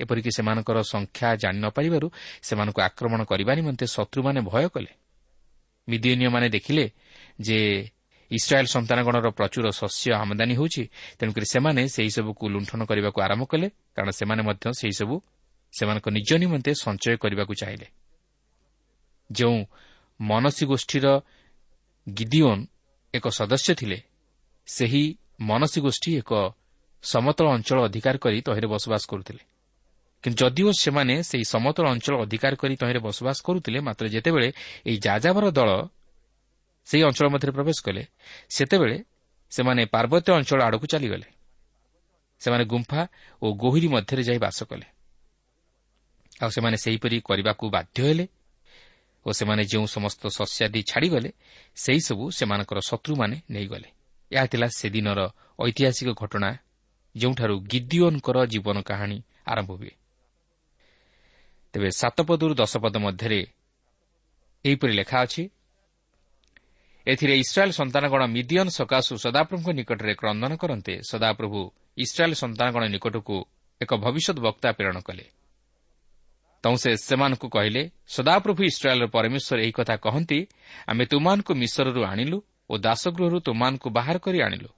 [0.00, 2.06] ଏପରିକି ସେମାନଙ୍କର ସଂଖ୍ୟା ଜାଣି ନ ପାରିବାରୁ
[2.42, 4.92] ସେମାନଙ୍କୁ ଆକ୍ରମଣ କରିବା ନିମନ୍ତେ ଶତ୍ରୁମାନେ ଭୟ କଲେ।
[5.88, 6.84] ମିଦିୟନୀୟମାନେ ଦେଖିଲେ
[7.40, 7.58] ଯେ
[8.30, 10.82] ଇସ୍ରାଏଲ୍ ସନ୍ତାନଗଣର ପ୍ରଚୁର ଶସ୍ୟ ଆମଦାନୀ ହେଉଛି
[11.18, 15.14] ତେଣୁକରି ସେମାନେ ସେହିସବୁକୁ ଲୁଣ୍ଠନ କରିବାକୁ ଆରମ୍ଭ କଲେ କାରଣ ସେମାନେ ମଧ୍ୟ ସେହିସବୁ
[15.74, 17.86] ସେମାନଙ୍କ ନିଜ ନିମନ୍ତେ ସଞ୍ଚୟ କରିବାକୁ ଚାହିଁଲେ।
[19.30, 19.58] ଯେଉଁ
[20.20, 21.06] ମନସୀ ଗୋଷ୍ଠୀର
[22.06, 22.62] ଗିଦିଓନ୍
[23.14, 23.98] ଏକ ସଦସ୍ୟ ଥିଲେ
[24.68, 25.04] ସେହି
[25.40, 26.32] ମନସୀ ଗୋଷ୍ଠୀ ଏକ
[27.02, 29.42] ସମତଳ ଅଞ୍ଚଳ ଅଧିକାର କରି ତହିଁରେ ବସବାସ କରୁଥିଲେ।
[30.24, 34.48] କିନ୍ତୁ ଯଦିଓ ସେମାନେ ସେହି ସମତଳ ଅଞ୍ଚଳ ଅଧିକାର କରି ତହିଁରେ ବସବାସ କରୁଥିଲେ ମାତ୍ର ଯେତେବେଳେ
[34.88, 35.70] ଏହି ଯାଯାବର ଦଳ
[36.86, 38.02] ସେହି ଅଞ୍ଚଳ ମଧ୍ୟରେ ପ୍ରବେଶ କଲେ
[38.56, 38.96] ସେତେବେଳେ
[39.52, 41.26] ସେମାନେ ପାର୍ବତ୍ୟ ଅଞ୍ଚଳ ଆଡ଼କୁ ଚାଲିଗଲେ।
[42.40, 43.02] ସେମାନେ ଗୁମ୍ଫା
[43.42, 44.86] ଓ ଗୋହିରୀ ମଧ୍ୟରେ ଯାଇ ବାସ କଲେ।
[46.42, 48.26] ଆଉ ସେମାନେ ସେହିପରି କରିବାକୁ ବାଧ୍ୟ ହେଲେ
[49.26, 51.30] ଓ ସେମାନେ ଯେଉଁ ସମସ୍ତ ଶସ୍ୟାଦି ଛାଡ଼ିଗଲେ
[51.76, 53.88] ସେହିସବୁ ସେମାନଙ୍କର ଶତ୍ରୁମାନେ ନେଇଗଲେ।
[54.32, 55.20] ଏହା ଥିଲା ସେଦିନର
[55.60, 56.50] ଐତିହାସିକ ଘଟଣା
[57.16, 59.92] ଯେଉଁଠାରୁ ଗିଦିଓନ୍ଙ୍କର ଜୀବନ କାହାଣୀ ଆରମ୍ଭ ହୁଏ।
[61.74, 63.40] ତେବେ ସାତପଦରୁ ଦଶପଦ ମଧ୍ୟରେ
[64.64, 65.42] ଏହିପରି ଲେଖା ଅଛି
[67.06, 71.60] ଏଥିରେ ଇସ୍ରାଏଲ୍ ସନ୍ତାନଗଣ ମିଦିଅନ୍ ସକାଶୁ ସଦାପ୍ରଭୁଙ୍କ ନିକଟରେ କ୍ରନ୍ଦନ କରନ୍ତେ ସଦାପ୍ରଭୁ
[71.98, 73.36] ଇସ୍ରାଏଲ୍ ସନ୍ତାନଗଣ ନିକଟକୁ
[73.80, 75.24] ଏକ ଭବିଷ୍ୟତ ବକ୍ତା ପ୍ରେରଣ କଲେ।
[76.64, 77.82] ତୁ ସେ ସେମାନଙ୍କୁ କହିଲେ
[78.16, 80.38] ସଦାପ୍ରଭୁ ଇସ୍ରାଏଲ୍ର ପରମେଶ୍ୱର ଏହି କଥା କହନ୍ତି
[80.90, 82.38] ଆମେ ତୁମାନଙ୍କୁ ମିଶ୍ରରୁ ଆଣିଲୁ
[82.70, 84.70] ଓ ଦାସଗୃହରୁ ତୁମାନଙ୍କୁ ବାହାର କରି ଆଣିଲୁ।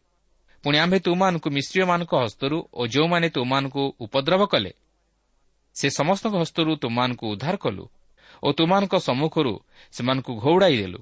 [0.65, 4.73] ପୁଣି ଆମ୍ଭେ ତୁମାନଙ୍କୁ ମିଶ୍ରୀୟମାନଙ୍କ ହସ୍ତରୁ ଓ ଯେଉଁମାନେ ତୁମାନଙ୍କୁ ଉପଦ୍ରବ କଲେ
[5.76, 7.85] ସେ ସମସ୍ତଙ୍କ ହସ୍ତରୁ ତୁମାନଙ୍କୁ ଉଦ୍ଧାର କଲୁ
[8.42, 9.54] ଓ ତୁମାନଙ୍କ ସମ୍ମୁଖରୁ
[9.92, 11.00] ସେମାନଙ୍କୁ ଘଉଡ଼ାଇ ଦେଲୁ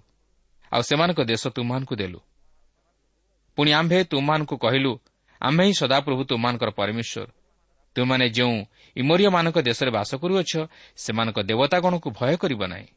[0.72, 2.20] ଆଉ ସେମାନଙ୍କ ଦେଶ ତୁମାନଙ୍କୁ ଦେଲୁ।
[3.56, 4.92] ପୁଣି ଆମ୍ଭେ ତୁମାନଙ୍କୁ କହିଲୁ
[5.40, 7.28] ଆମ୍ଭେ ହିଁ ସଦାପ୍ରଭୁ ତୁମାନଙ୍କର ପରମେଶ୍ୱର।
[7.96, 8.56] ତୁମାନେ ଯେଉଁ
[8.96, 10.52] ଇମରିୟମାନଙ୍କ ଦେଶରେ ବାସ କରୁଅଛ
[10.96, 12.88] ସେମାନଙ୍କ ଦେବତାଗଣକୁ ଭୟ କରିବ ନାହିଁ।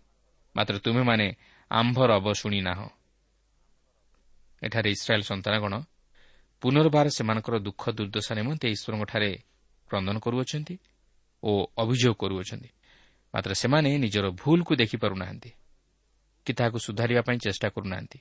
[0.56, 1.28] ମାତ୍ର ତୁମେମାନେ
[1.72, 2.90] ଆମ୍ଭର ଅବ ଶୁଣି ନାହଁ।
[4.64, 5.74] ଏଠାରେ ଇସ୍ରାଏଲ୍ ସନ୍ତାନଗଣ
[6.62, 9.32] ପୁନର୍ବାର ସେମାନଙ୍କର ଦୁଃଖ ଦୁର୍ଦ୍ଦଶା ନିମନ୍ତେ ଈଶ୍ୱରଙ୍କଠାରେ
[9.90, 10.76] କ୍ରନ୍ଦନ କରୁଅଛନ୍ତି
[11.44, 12.70] ଓ ଅଭିଯୋଗ କରୁଅଛନ୍ତି।
[13.34, 15.52] ମାତ୍ର ସେମାନେ ନିଜର ଭୁଲକୁ ଦେଖିପାରୁନାହାନ୍ତି
[16.46, 18.20] କି ତାହାକୁ ସୁଧାରିବା ପାଇଁ ଚେଷ୍ଟା କରୁନାହାନ୍ତି।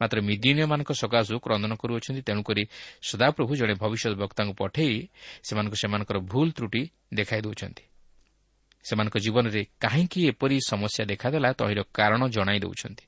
[0.00, 2.62] ମାତ୍ର ମିଦିନୀୟମାନଙ୍କ ସକାଶୁ କ୍ରନ୍ଦନ କରୁଅଛନ୍ତି। ତେଣୁକରି
[3.02, 5.08] ସଦାପ୍ରଭୁ ଜଣେ ଭବିଷ୍ୟତ ବକ୍ତାଙ୍କୁ ପଠାଇ
[5.42, 6.82] ସେମାନଙ୍କୁ ସେମାନଙ୍କର ଭୁଲ ତ୍ରୁଟି
[7.14, 7.84] ଦେଖାଇ ଦେଉଛନ୍ତି।
[8.84, 13.04] ସେମାନଙ୍କ ଜୀବନରେ କାହିଁକି ଏପରି ସମସ୍ୟା ଦେଖାଦେଲା ତହିଁର କାରଣ ଜଣାଇ ଦେଉଛନ୍ତି।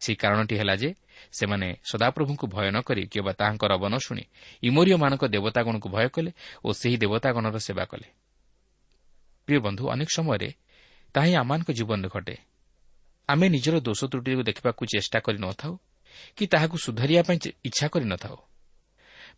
[0.00, 0.94] ସେହି କାରଣଟି ହେଲା ଯେ
[1.32, 4.24] ସେମାନେ ସଦାପ୍ରଭୁଙ୍କୁ ଭୟ ନ କରି କିମ୍ବା ତାହାଙ୍କର ଅବନ ଶୁଣି
[4.62, 6.30] ଇମୋରିୟମାନଙ୍କ ଦେବତାଗଣକୁ ଭୟ କଲେ
[6.64, 8.08] ଓ ସେହି ଦେବତାଗଣର ସେବା କଲେ।
[9.48, 10.48] ପ୍ରିୟ ବନ୍ଧୁ ଅନେକ ସମୟରେ
[11.14, 12.36] ତାହା ଆମମାନଙ୍କ ଜୀବନରେ ଘଟେ।
[13.28, 15.72] ଆମେ ନିଜର ଦୋଷ ତ୍ରୁଟିକୁ ଦେଖିବାକୁ ଚେଷ୍ଟା କରିନଥାଉ
[16.36, 18.36] କି ତାହାକୁ ସୁଧାରିବା ପାଇଁ ଇଚ୍ଛା କରିନଥାଉ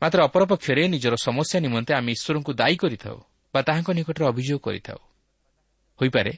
[0.03, 3.17] ମାତ୍ର ଅପରପକ୍ଷରେ ନିଜର ସମସ୍ୟା ନିମନ୍ତେ ଆମେ ଈଶ୍ୱରଙ୍କୁ ଦାୟୀ କରିଥାଉ
[3.55, 5.01] ବା ତାହାଙ୍କ ନିକଟରେ ଅଭିଯୋଗ କରିଥାଉ।
[5.99, 6.33] ହୋଇପାରେ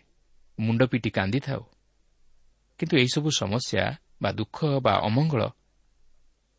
[0.59, 1.63] ମୁଣ୍ଡ ପିଟି କାନ୍ଦିଥାଉ।
[2.79, 3.85] କିନ୍ତୁ ଏହିସବୁ ସମସ୍ୟା
[4.23, 5.43] ବା ଦୁଃଖ ବା ଅମଙ୍ଗଳ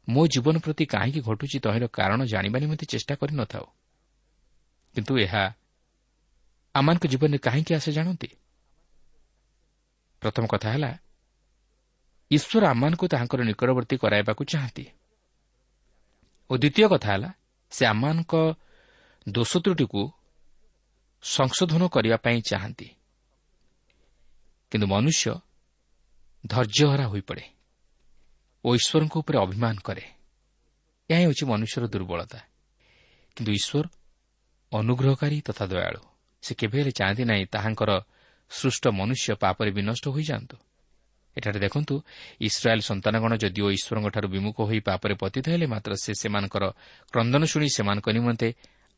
[0.08, 3.66] ମୋ ଜୀବନ ପ୍ରତି କାହିଁକି ଘଟୁଛି ତହିଁର କାରଣ ଜାଣିବା ନିମନ୍ତେ ଚେଷ୍ଟା କରିନଥାଉ
[4.96, 5.44] କିନ୍ତୁ ଏହା
[6.76, 8.30] ଆମମାନଙ୍କ ଜୀବନରେ କାହିଁକି ଆସେ ଜାଣନ୍ତି
[10.22, 10.92] ପ୍ରଥମ କଥା ହେଲା
[12.32, 14.86] ଈଶ୍ୱର ଆମମାନଙ୍କୁ ତାହାଙ୍କର ନିକଟବର୍ତ୍ତୀ କରାଇବାକୁ ଚାହାନ୍ତି
[16.50, 17.30] ଓ ଦ୍ୱିତୀୟ କଥା ହେଲା
[17.72, 18.34] ସେ ଆମମାନଙ୍କ
[19.28, 20.02] ଦୋଷ ତ୍ରୁଟିକୁ
[21.24, 22.88] ସଂଶୋଧନ କରିବା ପାଇଁ ଚାହାନ୍ତି
[24.72, 25.26] କିନ୍ତୁ ମନୁଷ୍ୟ
[26.44, 27.46] ଧୈର୍ଯ୍ୟହରା ହୋଇପଡ଼େ
[28.66, 30.06] ଓ ଈଶ୍ୱରଙ୍କ ଉପରେ ଅଭିମାନ କରେ
[31.10, 32.40] ଏହା ହେଉଛି ମନୁଷ୍ୟର ଦୁର୍ବଳତା
[33.38, 33.86] କିନ୍ତୁ ଈଶ୍ୱର
[34.72, 36.02] ଅନୁଗ୍ରହକାରୀ ତଥା ଦୟାଳୁ
[36.44, 37.92] ସେ କେବେ ହେଲେ ଚାହାନ୍ତି ନାହିଁ ତାହାଙ୍କର
[38.52, 40.56] ସୃଷ୍ଟ ମନୁଷ୍ୟ ପାପରେ ବିନଷ୍ଟ ହୋଇଯାଆନ୍ତୁ।
[41.38, 41.94] ଏଠାରେ ଦେଖନ୍ତୁ
[42.40, 46.64] ଇସ୍ରାଏଲ୍ ସନ୍ତାନଗଣ ଯଦିଓ ଈଶ୍ୱରଙ୍କଠାରୁ ବିମୁଖ ହୋଇ ପାପରେ ପତିତ ହେଲେ ମାତ୍ର ସେ ସେମାନଙ୍କର
[47.14, 48.48] କ୍ରନ୍ଦନ ଶୁଣି ସେମାନଙ୍କ ନିମନ୍ତେ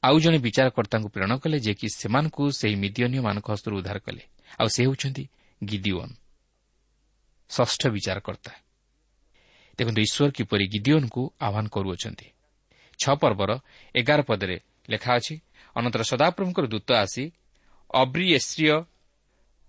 [0.03, 4.23] ଆଉ ଜଣେ ବିଚାରକର୍ତ୍ତାଙ୍କୁ ପ୍ରେରଣ କଲେ ଯେ କି ସେମାନଙ୍କୁ ସେହି ମିଦିୟନୀୟମାନଙ୍କ ହସ୍ତରୁ ଉଦ୍ଧାର କଲେ।
[4.60, 5.23] ଆଉ ସେ ହେଉଛନ୍ତି
[5.62, 6.13] ଗିଦିଓନ୍
[7.49, 8.53] ଷଷ୍ଠ ବିଚାରକର୍ତ୍ତା।
[9.79, 12.27] ଦେଖନ୍ତୁ ଈଶ୍ୱର କିପରି ଗିଦିଓନ୍କୁ ଆହ୍ୱାନ କରୁଅଛନ୍ତି।
[12.99, 13.51] ଛଅ ପର୍ବର
[13.95, 14.58] ଏଗାର ପଦରେ
[14.89, 15.36] ଲେଖା ଅଛି
[15.75, 17.23] ଅନନ୍ତର ସଦାପ୍ରଭୁଙ୍କର ଦୂତ ଆସି
[17.93, 18.77] ଅବ୍ରି ଏସ୍ରିୟ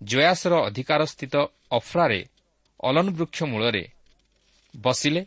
[0.01, 1.35] ଜୟାସର ଅଧିକାରସ୍ଥିତ
[1.71, 2.21] ଅଫ୍ରାରେ
[2.79, 3.83] ଅଲନ ବୃକ୍ଷ ମୂଳରେ
[4.73, 5.21] ବସିଲେ।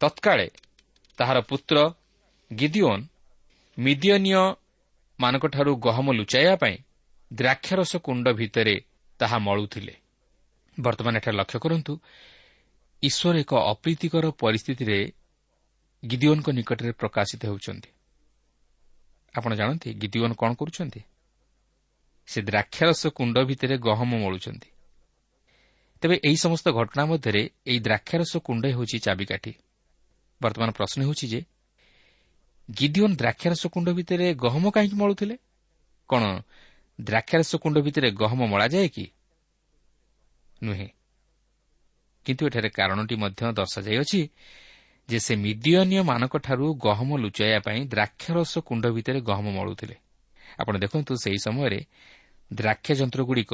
[0.00, 0.46] ତତ୍କାଳେ
[1.18, 1.76] ତାହାର ପୁତ୍ର
[2.50, 3.04] ଗିଦିଓନ୍
[3.78, 6.76] ମିଦିୟନୀୟମାନଙ୍କଠାରୁ ଗହମ ଲୁଚାଇବା ପାଇଁ
[7.30, 8.76] ଦ୍ରାକ୍ଷରସ କୁଣ୍ଡ ଭିତରେ
[9.20, 9.94] ତାହା ମଳୁଥିଲେ।
[10.78, 11.92] ବର୍ତ୍ତମାନ ଏଠାରେ ଲକ୍ଷ୍ୟ କରନ୍ତୁ
[13.02, 14.98] ଈଶ୍ୱର ଏକ ଅପ୍ରୀତିକର ପରିସ୍ଥିତିରେ
[16.02, 17.90] ଗିଦିଓନ୍ଙ୍କ ନିକଟରେ ପ୍ରକାଶିତ ହେଉଛନ୍ତି।
[19.36, 21.00] ଆପଣ ଜାଣନ୍ତି ଗିଦିଓନ୍ କ'ଣ କରୁଛନ୍ତି?
[22.26, 24.68] ସେ ଦ୍ରାକ୍ଷାରସ କୁଣ୍ଡ ଭିତରେ ଗହମ ମଳୁଛନ୍ତି।
[26.00, 29.52] ତେବେ ଏହି ସମସ୍ତ ଘଟଣା ମଧ୍ୟରେ ଏହି ଦ୍ରାକ୍ଷାରସ କୁଣ୍ଡ ହେଉଛି ଚାବିକାଠି।
[30.42, 31.40] ବର୍ତ୍ତମାନ ପ୍ରଶ୍ନ ହେଉଛି ଯେ
[32.70, 35.36] ଗିଦିଓନ୍ ଦ୍ରାକ୍ଷାରସ କୁଣ୍ଡ ଭିତରେ ଗହମ କାହିଁକି ମଳୁଥିଲେ?
[36.08, 36.22] କ'ଣ
[37.00, 39.06] ଦ୍ରାକ୍ଷାରସ କୁଣ୍ଡ ଭିତରେ ଗହମ ମଳାଯାଏ କି?
[40.62, 40.88] ନୁହେଁ।
[42.24, 44.20] କିନ୍ତୁ ଏଠାରେ କାରଣଟି ମଧ୍ୟ ଦର୍ଶାଯାଇଅଛି
[45.10, 49.96] ଯେ ସେ ମିଦିୟନୀୟମାନଙ୍କଠାରୁ ଗହମ ଲୁଚାଇବା ପାଇଁ ଦ୍ରାକ୍ଷାରସ କୁଣ୍ଡ ଭିତରେ ଗହମ ମଳୁଥିଲେ।
[50.60, 51.80] ଆପଣ ଦେଖନ୍ତୁ ସେହି ସମୟରେ
[52.54, 53.52] ଦ୍ରାକ୍ଷା ଯନ୍ତ୍ରଗୁଡ଼ିକ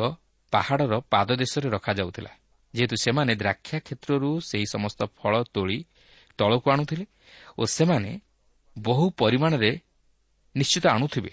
[0.52, 2.32] ପାହାଡ଼ର ପାଦଦେଶରେ ରଖାଯାଉଥିଲା।
[2.74, 5.78] ଯେହେତୁ ସେମାନେ ଦ୍ରାକ୍ଷା କ୍ଷେତ୍ରରୁ ସେହି ସମସ୍ତ ଫଳ ତୋଳି
[6.38, 7.04] ତଳକୁ ଆଣୁଥିଲେ
[7.58, 8.20] ଓ ସେମାନେ
[8.78, 9.72] ବହୁ ପରିମାଣରେ
[10.56, 11.32] ନିଶ୍ଚିତ ଆଣୁଥିବେ।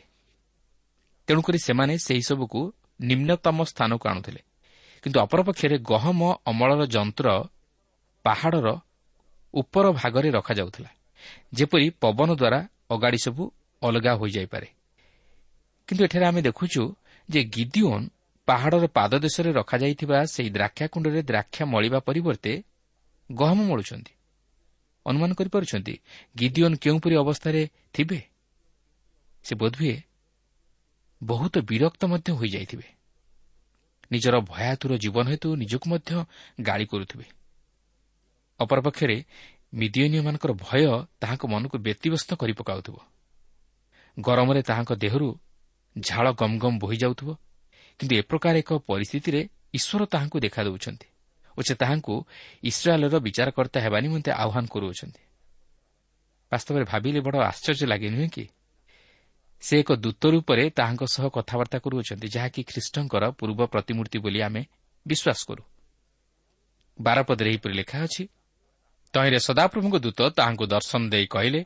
[1.28, 2.62] ତେଣୁକରି ସେମାନେ ସେହିସବୁକୁ
[3.02, 4.42] ନିମ୍ନତମ ସ୍ଥାନକୁ ଆଣୁଥିଲେ।
[5.04, 7.28] କିନ୍ତୁ ଅପରପକ୍ଷରେ ଗହମ ଅମଳର ଯନ୍ତ୍ର
[8.26, 8.68] ପାହାଡ଼ର
[9.54, 10.90] ଉପର ଭାଗରେ ରଖାଯାଉଥିଲା
[11.54, 13.44] ଯେପରି ପବନ ଦ୍ୱାରା ଅଗାଡ଼ି ସବୁ
[13.82, 14.68] ଅଲଗା ହୋଇଯାଇପାରେ।
[15.88, 16.96] କିନ୍ତୁ ଏଠାରେ ଆମେ ଦେଖୁଛୁ
[17.30, 18.10] ଯେ ଗିଦିଓନ୍
[18.46, 22.64] ପାହାଡ଼ର ପାଦଦେଶରେ ରଖାଯାଇଥିବା ସେହି ଦ୍ରାକ୍ଷାକୁଣ୍ଡରେ ଦ୍ରାକ୍ଷା ମଳିବା ପରିବର୍ତ୍ତେ
[23.32, 24.14] ଗହମ ମଳୁଛନ୍ତି।
[25.06, 26.00] ଅନୁମାନ କରିପାରୁଛନ୍ତି
[26.38, 28.20] ଗିଦିଓନ୍ କେଉଁପରି ଅବସ୍ଥାରେ ଥିବେ?
[29.44, 30.04] ସେ ବୋଧହୁଏ
[31.24, 32.88] ବହୁତ ବିରକ୍ତ ମଧ୍ୟ ହୋଇଯାଇଥିବେ।
[34.12, 36.26] ନିଜର ଭୟାତୁର ଜୀବନ ହେତୁ ନିଜକୁ ମଧ୍ୟ
[36.62, 37.43] ଗାଳି କରୁଥିବେ।
[38.60, 39.18] ଅପରପକ୍ଷରେ
[39.74, 40.84] ମିଦିଓନିୟମାନଙ୍କର ଭୟ
[41.22, 42.96] ତାହାଙ୍କ ମନକୁ ବ୍ୟତିବ୍ୟସ୍ତ କରି ପକାଉଥିବ।
[44.18, 45.30] ଗରମରେ ତାହାଙ୍କ ଦେହରୁ
[45.96, 47.30] ଝାଳ ଗମ୍ ଗମ୍ ବୋହିଯାଉଥିବ
[48.00, 49.42] କିନ୍ତୁ ଏ ପ୍ରକାର ଏକ ପରିସ୍ଥିତିରେ
[49.74, 51.08] ଈଶ୍ୱର ତାହାଙ୍କୁ ଦେଖା ଦେଉଛନ୍ତି
[51.58, 52.14] ଓ ସେ ତାହାଙ୍କୁ
[52.64, 55.22] ଇସ୍ରାଏଲ୍ର ବିଚାରକର୍ତ୍ତା ହେବା ନିମନ୍ତେ ଆହ୍ୱାନ କରୁଅଛନ୍ତି।
[56.52, 58.46] ବାସ୍ତବରେ ଭାବିଲେ ବଡ଼ ଆଶ୍ଚର୍ଯ୍ୟ ଲାଗେ ନୁହେଁ କି?
[59.64, 64.62] ସେ ଏକ ଦୂତ ରୂପରେ ତାହାଙ୍କ ସହ କଥାବାର୍ତ୍ତା କରୁଅଛନ୍ତି ଯାହାକି ଖ୍ରୀଷ୍ଟଙ୍କର ପୂର୍ବ ପ୍ରତିମୂର୍ତ୍ତି ବୋଲି ଆମେ
[65.06, 65.64] ବିଶ୍ୱାସ କରୁ।
[67.00, 68.24] ବାରପଦରେ ଏହିପରି ଲେଖା ଅଛି
[69.14, 71.62] ତହିଁରେ ସଦାପ୍ରଭୁଙ୍କ ଦୂତ ତାହାଙ୍କୁ ଦର୍ଶନ ଦେଇ କହିଲେ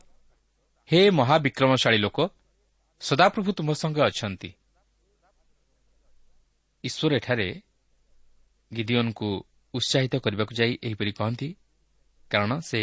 [0.88, 2.18] ହେ ମହାବିକ୍ରମଶାଳୀ ଲୋକ
[3.00, 4.50] ସଦାପ୍ରଭୁ ତୁମ ସଙ୍ଗେ ଅଛନ୍ତି।
[6.84, 7.48] ଈଶ୍ୱର ଏଠାରେ
[8.72, 9.28] ଗିଦିଓନ୍ଙ୍କୁ
[9.74, 11.48] ଉତ୍ସାହିତ କରିବାକୁ ଯାଇ ଏହିପରି କହନ୍ତି
[12.30, 12.80] କାରଣ ସେ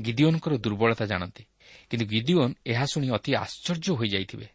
[0.00, 1.44] ଗିଦିଓନ୍ଙ୍କର ଦୁର୍ବଳତା ଜାଣନ୍ତି।
[1.90, 4.48] କିନ୍ତୁ ଗିଦିଓନ୍ ଏହା ଶୁଣି ଅତି ଆଶ୍ଚର୍ଯ୍ୟ ହୋଇଯାଇଥିବେ।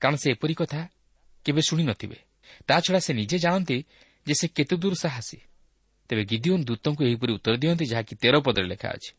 [0.00, 0.80] କାରଣ ସେ ଏପରି କଥା
[1.44, 2.18] କେବେ ଶୁଣି ନଥିବେ।
[2.68, 3.78] ତାଛଡ଼ା ସେ ନିଜେ ଜାଣନ୍ତି
[4.26, 5.38] ଯେ ସେ କେତେ ଦୂର ସାହସୀ।
[6.08, 9.10] ତେବେ ଗିଦିଓନ୍ ଦୂତଙ୍କୁ ଏହିପରି ଉତ୍ତର ଦିଅନ୍ତି ଯାହାକି ତେର ପଦରେ ଲେଖା ଅଛି।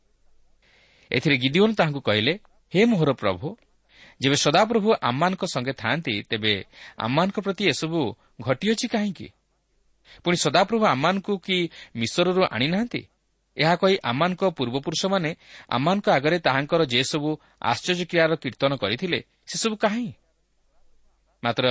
[1.12, 2.34] ଏଥିରେ ଗିଦିଓନ୍ ତାହାଙ୍କୁ କହିଲେ
[2.74, 3.58] ହେ ମୋହର ପ୍ରଭୁ
[4.22, 6.54] ଯେବେ ସଦାପ୍ରଭୁ ଆମମାନଙ୍କ ସଙ୍ଗେ ଥାଆନ୍ତି ତେବେ
[6.98, 8.00] ଆମମାନଙ୍କ ପ୍ରତି ଏସବୁ
[8.42, 9.28] ଘଟିଅଛି କାହିଁକି?
[10.24, 11.58] ପୁଣି ସଦାପ୍ରଭୁ ଆମମାନଙ୍କୁ କି
[11.96, 13.02] ମିଶରରୁ ଆଣିନାହାନ୍ତି?
[13.58, 15.36] ଏହା କହି ଆମମାନଙ୍କ ପୂର୍ବପୁରୁଷମାନେ
[15.70, 17.30] ଆମମାନଙ୍କ ଆଗରେ ତାହାଙ୍କର ଯେସବୁ
[17.62, 20.14] ଆଶ୍ଚର୍ଯ୍ୟ କ୍ରିୟାର କୀର୍ତ୍ତନ କରିଥିଲେ ସେସବୁ କାହିଁ?
[21.44, 21.66] ମାତ୍ର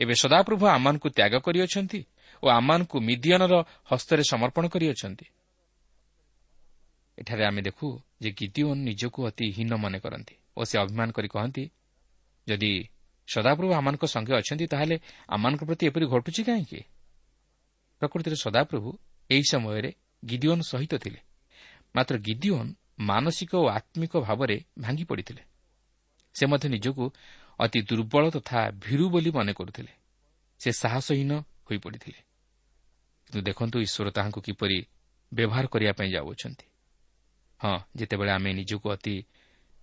[0.00, 2.00] ଏବେ ସଦାପ୍ରଭୁ ଆମମାନଙ୍କୁ ତ୍ୟାଗ କରିଅଛନ୍ତି।
[2.42, 5.26] ଓ ଆମମାନଙ୍କୁ ମିଦିୟନର ହସ୍ତରେ ସମର୍ପଣ କରିଅଛନ୍ତି।
[7.18, 7.86] ଏଠାରେ ଆମେ ଦେଖୁ
[8.22, 11.64] ଯେ ଗିଦିଓନ୍ ନିଜକୁ ଅତି ହୀନ ମନେ କରନ୍ତି ଓ ସେ ଅଭିମାନ କରି କହନ୍ତି
[12.48, 12.72] ଯଦି
[13.28, 14.96] ସଦାପ୍ରଭୁ ଆମମାନଙ୍କ ସଙ୍ଗେ ଅଛନ୍ତି ତାହେଲେ
[15.28, 16.80] ଆମମାନଙ୍କ ପ୍ରତି ଏପରି ଘଟୁଛି କାହିଁକି?
[18.02, 18.90] ପ୍ରକୃତିରେ ସଦାପ୍ରଭୁ
[19.30, 19.90] ଏହି ସମୟରେ
[20.24, 21.20] ଗିଦିଓନ୍ ସହିତ ଥିଲେ।
[21.94, 25.42] ମାତ୍ର ଗିଦିଓନ୍ ମାନସିକ ଓ ଆତ୍ମିକ ଭାବରେ ଭାଙ୍ଗି ପଡ଼ିଥିଲେ।
[26.34, 27.04] ସେ ମଧ୍ୟ ନିଜକୁ
[27.58, 29.92] ଅତି ଦୁର୍ବଳ ତଥା ଭୀରୁ ବୋଲି ମନେ କରୁଥିଲେ।
[30.60, 31.32] ସେ ସାହସହୀନ
[31.66, 32.31] ହୋଇପଡ଼ିଥିଲେ
[33.32, 34.78] କିନ୍ତୁ ଦେଖନ୍ତୁ ଈଶ୍ୱର ତାହାଙ୍କୁ କିପରି
[35.32, 36.66] ବ୍ୟବହାର କରିବା ପାଇଁ ଯାଉଅଛନ୍ତି।
[37.60, 39.14] ହଁ ଯେତେବେଳେ ଆମେ ନିଜକୁ ଅତି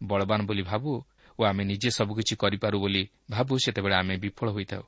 [0.03, 0.91] ବଳବାନ ବୋଲି ଭାବୁ
[1.39, 4.83] ଓ ଆମେ ନିଜେ ସବୁକିଛି କରିପାରୁ ବୋଲି ଭାବୁ ସେତେବେଳେ ଆମେ ବିଫଳ ହୋଇଥାଉ।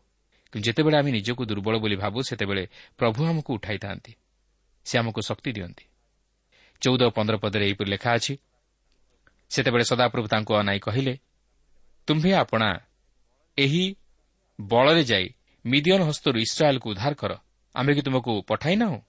[0.53, 2.63] କିନ୍ତୁ ଯେତେବେଳେ ଆମେ ନିଜକୁ ଦୁର୍ବଳ ବୋଲି ଭାବୁ ସେତେବେଳେ
[2.97, 4.11] ପ୍ରଭୁ ଆମକୁ ଉଠାଇଥାନ୍ତି।
[4.85, 5.85] ସେ ଆମକୁ ଶକ୍ତି ଦିଅନ୍ତି।
[6.81, 8.33] ଚଉଦ ପନ୍ଦର ପଦରେ ଏହିପରି ଲେଖା ଅଛି
[9.51, 11.13] ସେତେବେଳେ ସଦାପ୍ରଭୁ ତାଙ୍କୁ ଅନାଇ କହିଲେ
[12.07, 12.69] ତୁମ୍ଭେ ଆପଣା
[13.57, 13.95] ଏହି
[14.61, 15.27] ବଳରେ ଯାଇ
[15.65, 17.33] ମିଦିୟନ ହସ୍ତରୁ ଇସ୍ରାଏଲ୍କୁ ଉଦ୍ଧାର କର।
[17.75, 18.99] ଆମେ କି ତୁମକୁ ପଠାଇ ନାହୁଁ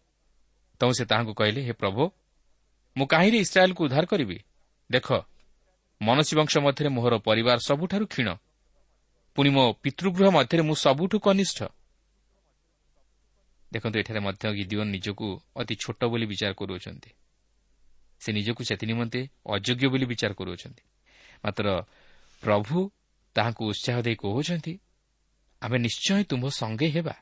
[0.80, 2.02] ତେଣୁ ସେ ତାହାଙ୍କୁ କହିଲେ ହେ ପ୍ରଭୁ
[2.96, 4.38] ମୁଁ କାହିଁରେ ଇସ୍ରାଏଲ୍କୁ ଉଦ୍ଧାର କରିବି
[4.90, 5.08] ଦେଖ
[6.00, 8.28] ମନସୀ ବଂଶ ମଧ୍ୟରେ ମୋହର ପରିବାର ସବୁଠାରୁ କ୍ଷୀଣ
[9.36, 11.58] ପୁଣି ମୋ ପିତୃଗୃହ ମଧ୍ୟରେ ମୁଁ ସବୁଠୁ କନିଷ୍ଠ
[13.72, 17.10] ଦେଖନ୍ତୁ ଏଠାରେ ମଧ୍ୟ ଗିଦିଓନ୍ ନିଜକୁ ଅତି ଛୋଟ ବୋଲି ବିଚାର କରୁଅଛନ୍ତି।
[18.20, 20.84] ସେ ନିଜକୁ ସେଥି ନିମନ୍ତେ ଅଯୋଗ୍ୟ ବୋଲି ବିଚାର କରୁଅଛନ୍ତି।
[21.44, 21.66] ମାତ୍ର
[22.42, 22.78] ପ୍ରଭୁ
[23.36, 24.74] ତାହାଙ୍କୁ ଉତ୍ସାହ ଦେଇ କହୁଛନ୍ତି
[25.62, 27.14] ଆମେ ନିଶ୍ଚୟ ତୁମ୍ଭ ସଙ୍ଗେ ହେବା।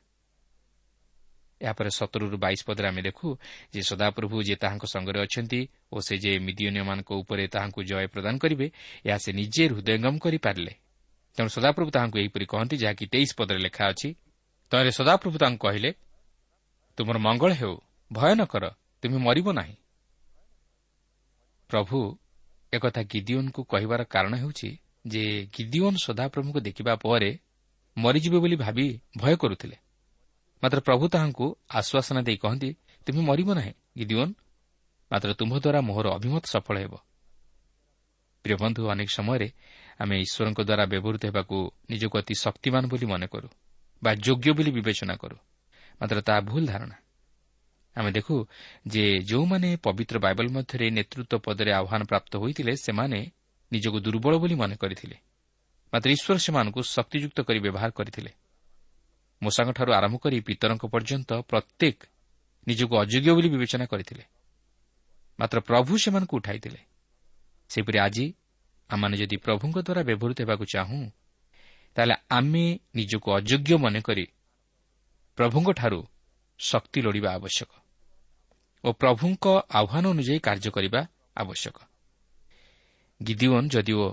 [1.61, 3.27] ଏହାପରେ ସତରରୁ ବାଇଶ ପଦରେ ଆମେ ଦେଖୁ
[3.75, 5.61] ଯେ ସଦାପ୍ରଭୁ ଯେ ତାହାଙ୍କ ସଙ୍ଗରେ ଅଛନ୍ତି
[5.92, 8.66] ଓ ସେ ଯେ ମିଦିଓନିୟମାନଙ୍କ ଉପରେ ତାହାଙ୍କୁ ଜୟ ପ୍ରଦାନ କରିବେ
[9.07, 10.73] ଏହା ସେ ନିଜେ ହୃଦୟଙ୍ଗମ କରିପାରିଲେ।
[11.38, 14.09] ତେଣୁ ସଦାପ୍ରଭୁ ତାହାଙ୍କୁ ଏହିପରି କହନ୍ତି ଯାହାକି ତେଇଶ ପଦରେ ଲେଖା ଅଛି।
[14.73, 15.90] ତହିଁରେ ସଦାପ୍ରଭୁ ତାଙ୍କୁ କହିଲେ
[16.99, 17.75] ତୁମର ମଙ୍ଗଳ ହେଉ
[18.11, 18.64] ଭୟ ନ କର
[19.03, 19.77] ତୁମେ ମରିବ ନାହିଁ।
[21.70, 21.99] ପ୍ରଭୁ
[22.73, 24.70] ଏକଥା ଗିଦିଓନ୍କୁ କହିବାର କାରଣ ହେଉଛି
[25.07, 25.23] ଯେ
[25.55, 27.31] ଗିଦିଓନ୍ ସଦାପ୍ରଭୁଙ୍କୁ ଦେଖିବା ପରେ
[27.96, 29.77] ମରିଯିବେ ବୋଲି ଭାବି ଭୟ କରୁଥିଲେ।
[30.62, 32.70] ମାତ୍ର ପ୍ରଭୁ ତାହାଙ୍କୁ ଆଶ୍ୱାସନା ଦେଇ କହନ୍ତି
[33.07, 34.33] ତୁମେ ମରିବ ନାହିଁ ଗିଦିଓନ୍।
[35.11, 36.94] ମାତ୍ର ତୁମ୍ଭ ଦ୍ୱାରା ମୋହର ଅଭିମତ ସଫଳ ହେବ।
[38.44, 39.49] ପ୍ରିୟ ବନ୍ଧୁ ଅନେକ ସମୟରେ
[40.01, 41.57] ଆମେ ଈଶ୍ୱରଙ୍କ ଦ୍ୱାରା ବ୍ୟବହୃତ ହେବାକୁ
[41.90, 43.49] ନିଜକୁ ଅତି ଶକ୍ତିମାନ ବୋଲି ମନେ କରୁ
[44.03, 45.37] ବା ଯୋଗ୍ୟ ବୋଲି ବିବେଚନା କରୁ।
[46.01, 46.96] ମାତ୍ର ତାହା ଭୁଲ ଧାରଣା।
[47.96, 48.35] ଆମେ ଦେଖୁ
[48.87, 53.20] ଯେ ଯେଉଁମାନେ ପବିତ୍ର ବାଇବଲ ମଧ୍ୟରେ ନେତୃତ୍ୱ ପଦରେ ଆହ୍ୱାନ ପ୍ରାପ୍ତ ହୋଇଥିଲେ ସେମାନେ
[53.73, 55.16] ନିଜକୁ ଦୁର୍ବଳ ବୋଲି ମନେ କରିଥିଲେ।
[55.92, 58.31] ମାତ୍ର ଈଶ୍ୱର ସେମାନଙ୍କୁ ଶକ୍ତିଯୁକ୍ତ କରି ବ୍ୟବହାର କରିଥିଲେ।
[59.42, 61.98] ମୂଷାଙ୍କଠାରୁ ଆରମ୍ଭ କରି ପିତରଙ୍କ ପର୍ଯ୍ୟନ୍ତ ପ୍ରତ୍ୟେକ
[62.66, 64.24] ନିଜକୁ ଅଯୋଗ୍ୟ ବୋଲି ବିବେଚନା କରିଥିଲେ।
[65.38, 66.81] ମାତ୍ର ପ୍ରଭୁ ସେମାନଙ୍କୁ ଉଠାଇଥିଲେ।
[67.70, 68.26] ସେହିପରି ଆଜି
[68.90, 71.00] ଆମମାନେ ଯଦି ପ୍ରଭୁଙ୍କ ଦ୍ୱାରା ବ୍ୟବହୃତ ହେବାକୁ ଚାହୁଁ
[71.96, 74.24] ତାହେଲେ ଆମେ ନିଜକୁ ଅଯୋଗ୍ୟ ମନେକରି
[75.38, 76.00] ପ୍ରଭୁଙ୍କଠାରୁ
[76.59, 77.70] ଶକ୍ତି ଲୋଡ଼ିବା ଆବଶ୍ୟକ
[78.85, 81.00] ଓ ପ୍ରଭୁଙ୍କ ଆହ୍ୱାନ ଅନୁଯାୟୀ କାର୍ଯ୍ୟ କରିବା
[81.37, 81.76] ଆବଶ୍ୟକ।
[83.20, 84.07] ଗିଦିଓନ୍ ଯଦିଓ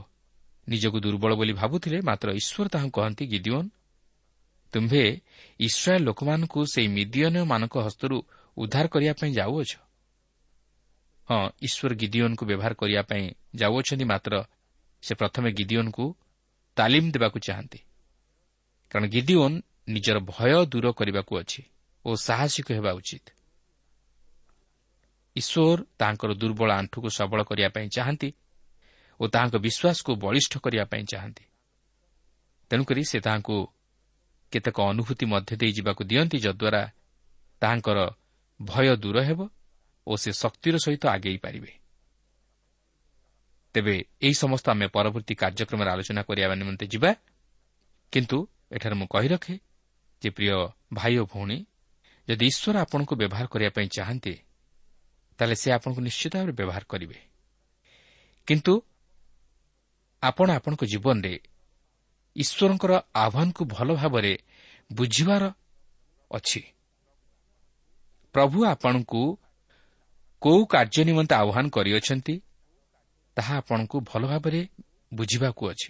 [0.68, 3.70] ନିଜକୁ ଦୁର୍ବଳ ବୋଲି ଭାବୁଥିଲେ ମାତ୍ର ଈଶ୍ୱର ତାହାଙ୍କୁ କହନ୍ତି ଗିଦିଓନ୍
[4.74, 5.22] ତୁମ୍ଭେ
[5.60, 8.18] ଇସ୍ରାଏଲ୍ ଲୋକମାନଙ୍କୁ ସେହି ମିଦିୟନମାନଙ୍କ ହସ୍ତରୁ
[8.58, 9.72] ଉଦ୍ଧାର କରିବା ପାଇଁ ଯାଉଅଛ?
[11.30, 13.24] ହଁ ଈଶ୍ୱର ଗିଦିଓନ୍କୁ ବ୍ୟବହାର କରିବା ପାଇଁ
[13.56, 14.34] ଯାଉଅଛନ୍ତି ମାତ୍ର
[15.02, 16.16] ସେ ପ୍ରଥମେ ଗିଦିଓନ୍କୁ
[16.76, 17.80] ତାଲିମ ଦେବାକୁ ଚାହାନ୍ତି।
[18.92, 21.62] କାରଣ ଗିଦିଓନ୍ ନିଜର ଭୟ ଦୂର କରିବାକୁ ଅଛି
[22.06, 23.26] ଓ ସାହସିକ ହେବା ଉଚିତ।
[25.36, 28.30] ଈଶ୍ୱର ତାଙ୍କର ଦୁର୍ବଳ ଆଣ୍ଠୁକୁ ସବଳ କରିବା ପାଇଁ ଚାହାନ୍ତି
[29.20, 31.44] ଓ ତାହାଙ୍କ ବିଶ୍ୱାସକୁ ବଳିଷ୍ଠ କରିବା ପାଇଁ ଚାହାନ୍ତି।
[32.70, 33.56] ତେଣୁକରି ସେ ତାହାଙ୍କୁ
[34.52, 36.82] କେତେକ ଅନୁଭୂତି ମଧ୍ୟ ଦେଇ ଯିବାକୁ ଦିଅନ୍ତି ଯଦ୍ୱାରା
[37.62, 38.00] ତାହାଙ୍କର
[38.60, 39.40] ଭୟ ଦୂର ହେବ
[40.08, 41.72] ଓ ସେ ଶକ୍ତିର ସହିତ ଆଗେଇ ପାରିବେ।
[43.76, 47.12] ତେବେ ଏହି ସମସ୍ତ ଆମେ ପରବର୍ତ୍ତୀ କାର୍ଯ୍ୟକ୍ରମରେ ଆଲୋଚନା କରିବା ନିମନ୍ତେ ଯିବା।
[48.14, 48.38] କିନ୍ତୁ
[48.72, 49.56] ଏଠାରେ ମୁଁ କହି ରଖେ
[50.22, 50.52] ଯେ ପ୍ରିୟ
[50.94, 51.60] ଭାଇ ଓ ଭଉଣୀ
[52.28, 54.34] ଯଦି ଈଶ୍ୱର ଆପଣଙ୍କୁ ବ୍ୟବହାର କରିବା ପାଇଁ ଚାହାନ୍ତି
[55.40, 57.20] ତାହେଲେ ସେ ଆପଣଙ୍କୁ ନିଶ୍ଚିତ ଭାବରେ ବ୍ୟବହାର କରିବେ।
[58.48, 58.74] କିନ୍ତୁ
[60.24, 61.34] ଆପଣ ଆପଣଙ୍କ ଜୀବନରେ
[62.38, 64.34] ଈଶ୍ୱରଙ୍କର ଆହ୍ୱାନକୁ ଭଲ ଭାବରେ
[64.90, 65.44] ବୁଝିବାର
[66.32, 66.62] ଅଛି।
[68.36, 69.22] ପ୍ରଭୁ ଆପଣଙ୍କୁ
[70.42, 72.36] କେଉଁ କାର୍ଯ୍ୟ ନିମନ୍ତେ ଆହ୍ୱାନ କରିଅଛନ୍ତି
[73.38, 74.62] ତାହା ଆପଣଙ୍କୁ ଭଲ ଭାବରେ
[75.12, 75.90] ବୁଝିବାକୁ ଅଛି।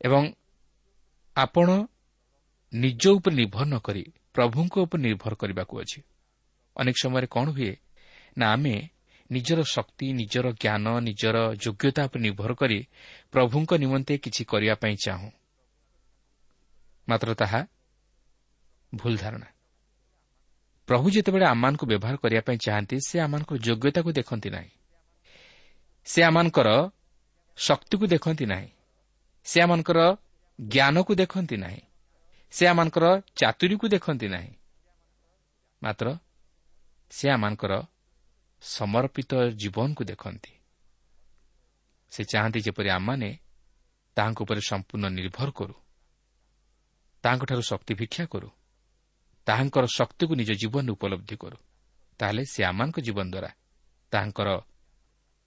[0.00, 0.22] ଏବଂ
[1.36, 1.68] ଆପଣ
[2.72, 4.04] ନିଜ ଉପରେ ନିର୍ଭର ନ କରି
[4.34, 5.98] ପ୍ରଭୁଙ୍କ ଉପରେ ନିର୍ଭର କରିବାକୁ ଅଛି।
[6.76, 7.72] ଅନେକ ସମୟରେ କ'ଣ ହୁଏ
[8.38, 8.74] ନା ଆମେ
[9.32, 12.78] ନିଜର ଶକ୍ତି ନିଜର ଜ୍ଞାନ ନିଜର ଯୋଗ୍ୟତା ଉପରେ ନିର୍ଭର କରି
[13.32, 15.30] ପ୍ରଭୁଙ୍କ ନିମନ୍ତେ କିଛି କରିବା ପାଇଁ ଚାହୁଁ।
[17.08, 17.60] ମାତ୍ର ତାହା
[18.94, 19.48] ଭୁଲ ଧାରଣା।
[20.88, 24.70] ପ୍ରଭୁ ଯେତେବେଳେ ଆମମାନଙ୍କୁ ବ୍ୟବହାର କରିବା ପାଇଁ ଚାହାନ୍ତି ସେ ଆମମାନଙ୍କର ଯୋଗ୍ୟତାକୁ ଦେଖନ୍ତି ନାହିଁ।
[26.06, 26.68] ସେ ଆମମାନଙ୍କର
[27.58, 28.68] ଶକ୍ତିକୁ ଦେଖନ୍ତି ନାହିଁ।
[29.46, 29.98] ସେ ଆମମାନଙ୍କର
[30.60, 31.82] ଜ୍ଞାନକୁ ଦେଖନ୍ତି ନାହିଁ।
[32.52, 33.04] ସେ ଆମମାନଙ୍କର
[33.36, 34.52] ଚାତୁରୀକୁ ଦେଖନ୍ତି ନାହିଁ।
[35.82, 36.06] ମାତ୍ର
[37.10, 37.72] ସେ ଆମମାନଙ୍କର
[38.62, 40.52] ସମର୍ପିତ ଜୀବନକୁ ଦେଖନ୍ତି।
[42.10, 43.38] ସେ ଚାହାନ୍ତି ଯେପରି ଆମମାନେ
[44.16, 45.74] ତାହାଙ୍କ ଉପରେ ସମ୍ପୂର୍ଣ୍ଣ ନିର୍ଭର କରୁ
[47.24, 48.48] ତାହାଙ୍କଠାରୁ ଶକ୍ତି ଭିକ୍ଷା କରୁ
[49.46, 51.56] ତାହାଙ୍କର ଶକ୍ତିକୁ ନିଜ ଜୀବନରେ ଉପଲବ୍ଧି କରୁ
[52.18, 53.50] ତାହେଲେ ସେ ଆମମାନଙ୍କ ଜୀବନ ଦ୍ୱାରା
[54.10, 54.48] ତାହାଙ୍କର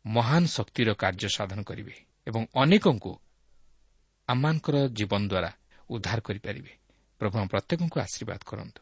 [0.06, 1.95] ମହାନ ଶକ୍ତିର କାର୍ଯ୍ୟ ସାଧନ କରିବେ
[2.28, 3.19] ଏବଂ ଅନେକଙ୍କୁ
[4.28, 5.51] ଆମମାନଙ୍କର ଜୀବନ ଦ୍ୱାରା
[5.89, 6.71] ଉଦ୍ଧାର କରିପାରିବେ।
[7.19, 8.82] ପ୍ରଭୁ ପ୍ରତ୍ୟେକଙ୍କୁ ଆଶୀର୍ବାଦ କରନ୍ତୁ।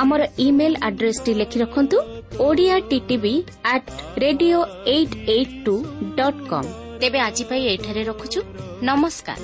[0.00, 1.98] ଆମର ଇମେଲ ଆଡ୍ରେସଟି ଲେଖି ରଖନ୍ତୁ
[2.46, 3.34] Odia TTV
[3.72, 3.88] at
[4.24, 4.58] radio
[4.94, 5.74] eight eight two
[6.18, 6.68] dot com
[7.00, 8.40] ତେବେ ଆଜି ପାଇଁ ଏଠାରେ ରଖୁଛୁ।
[8.88, 9.40] ନମସ୍କାର।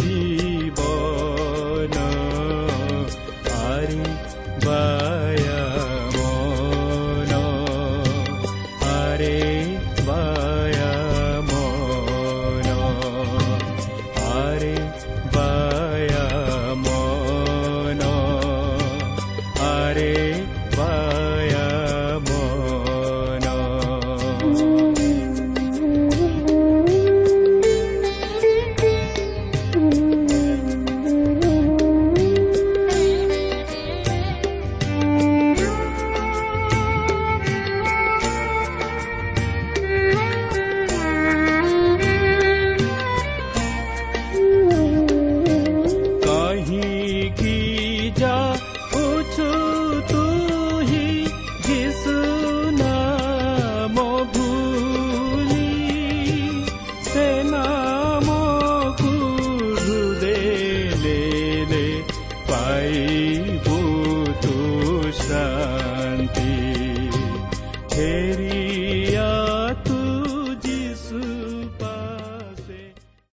[0.00, 1.96] ଜୀବନ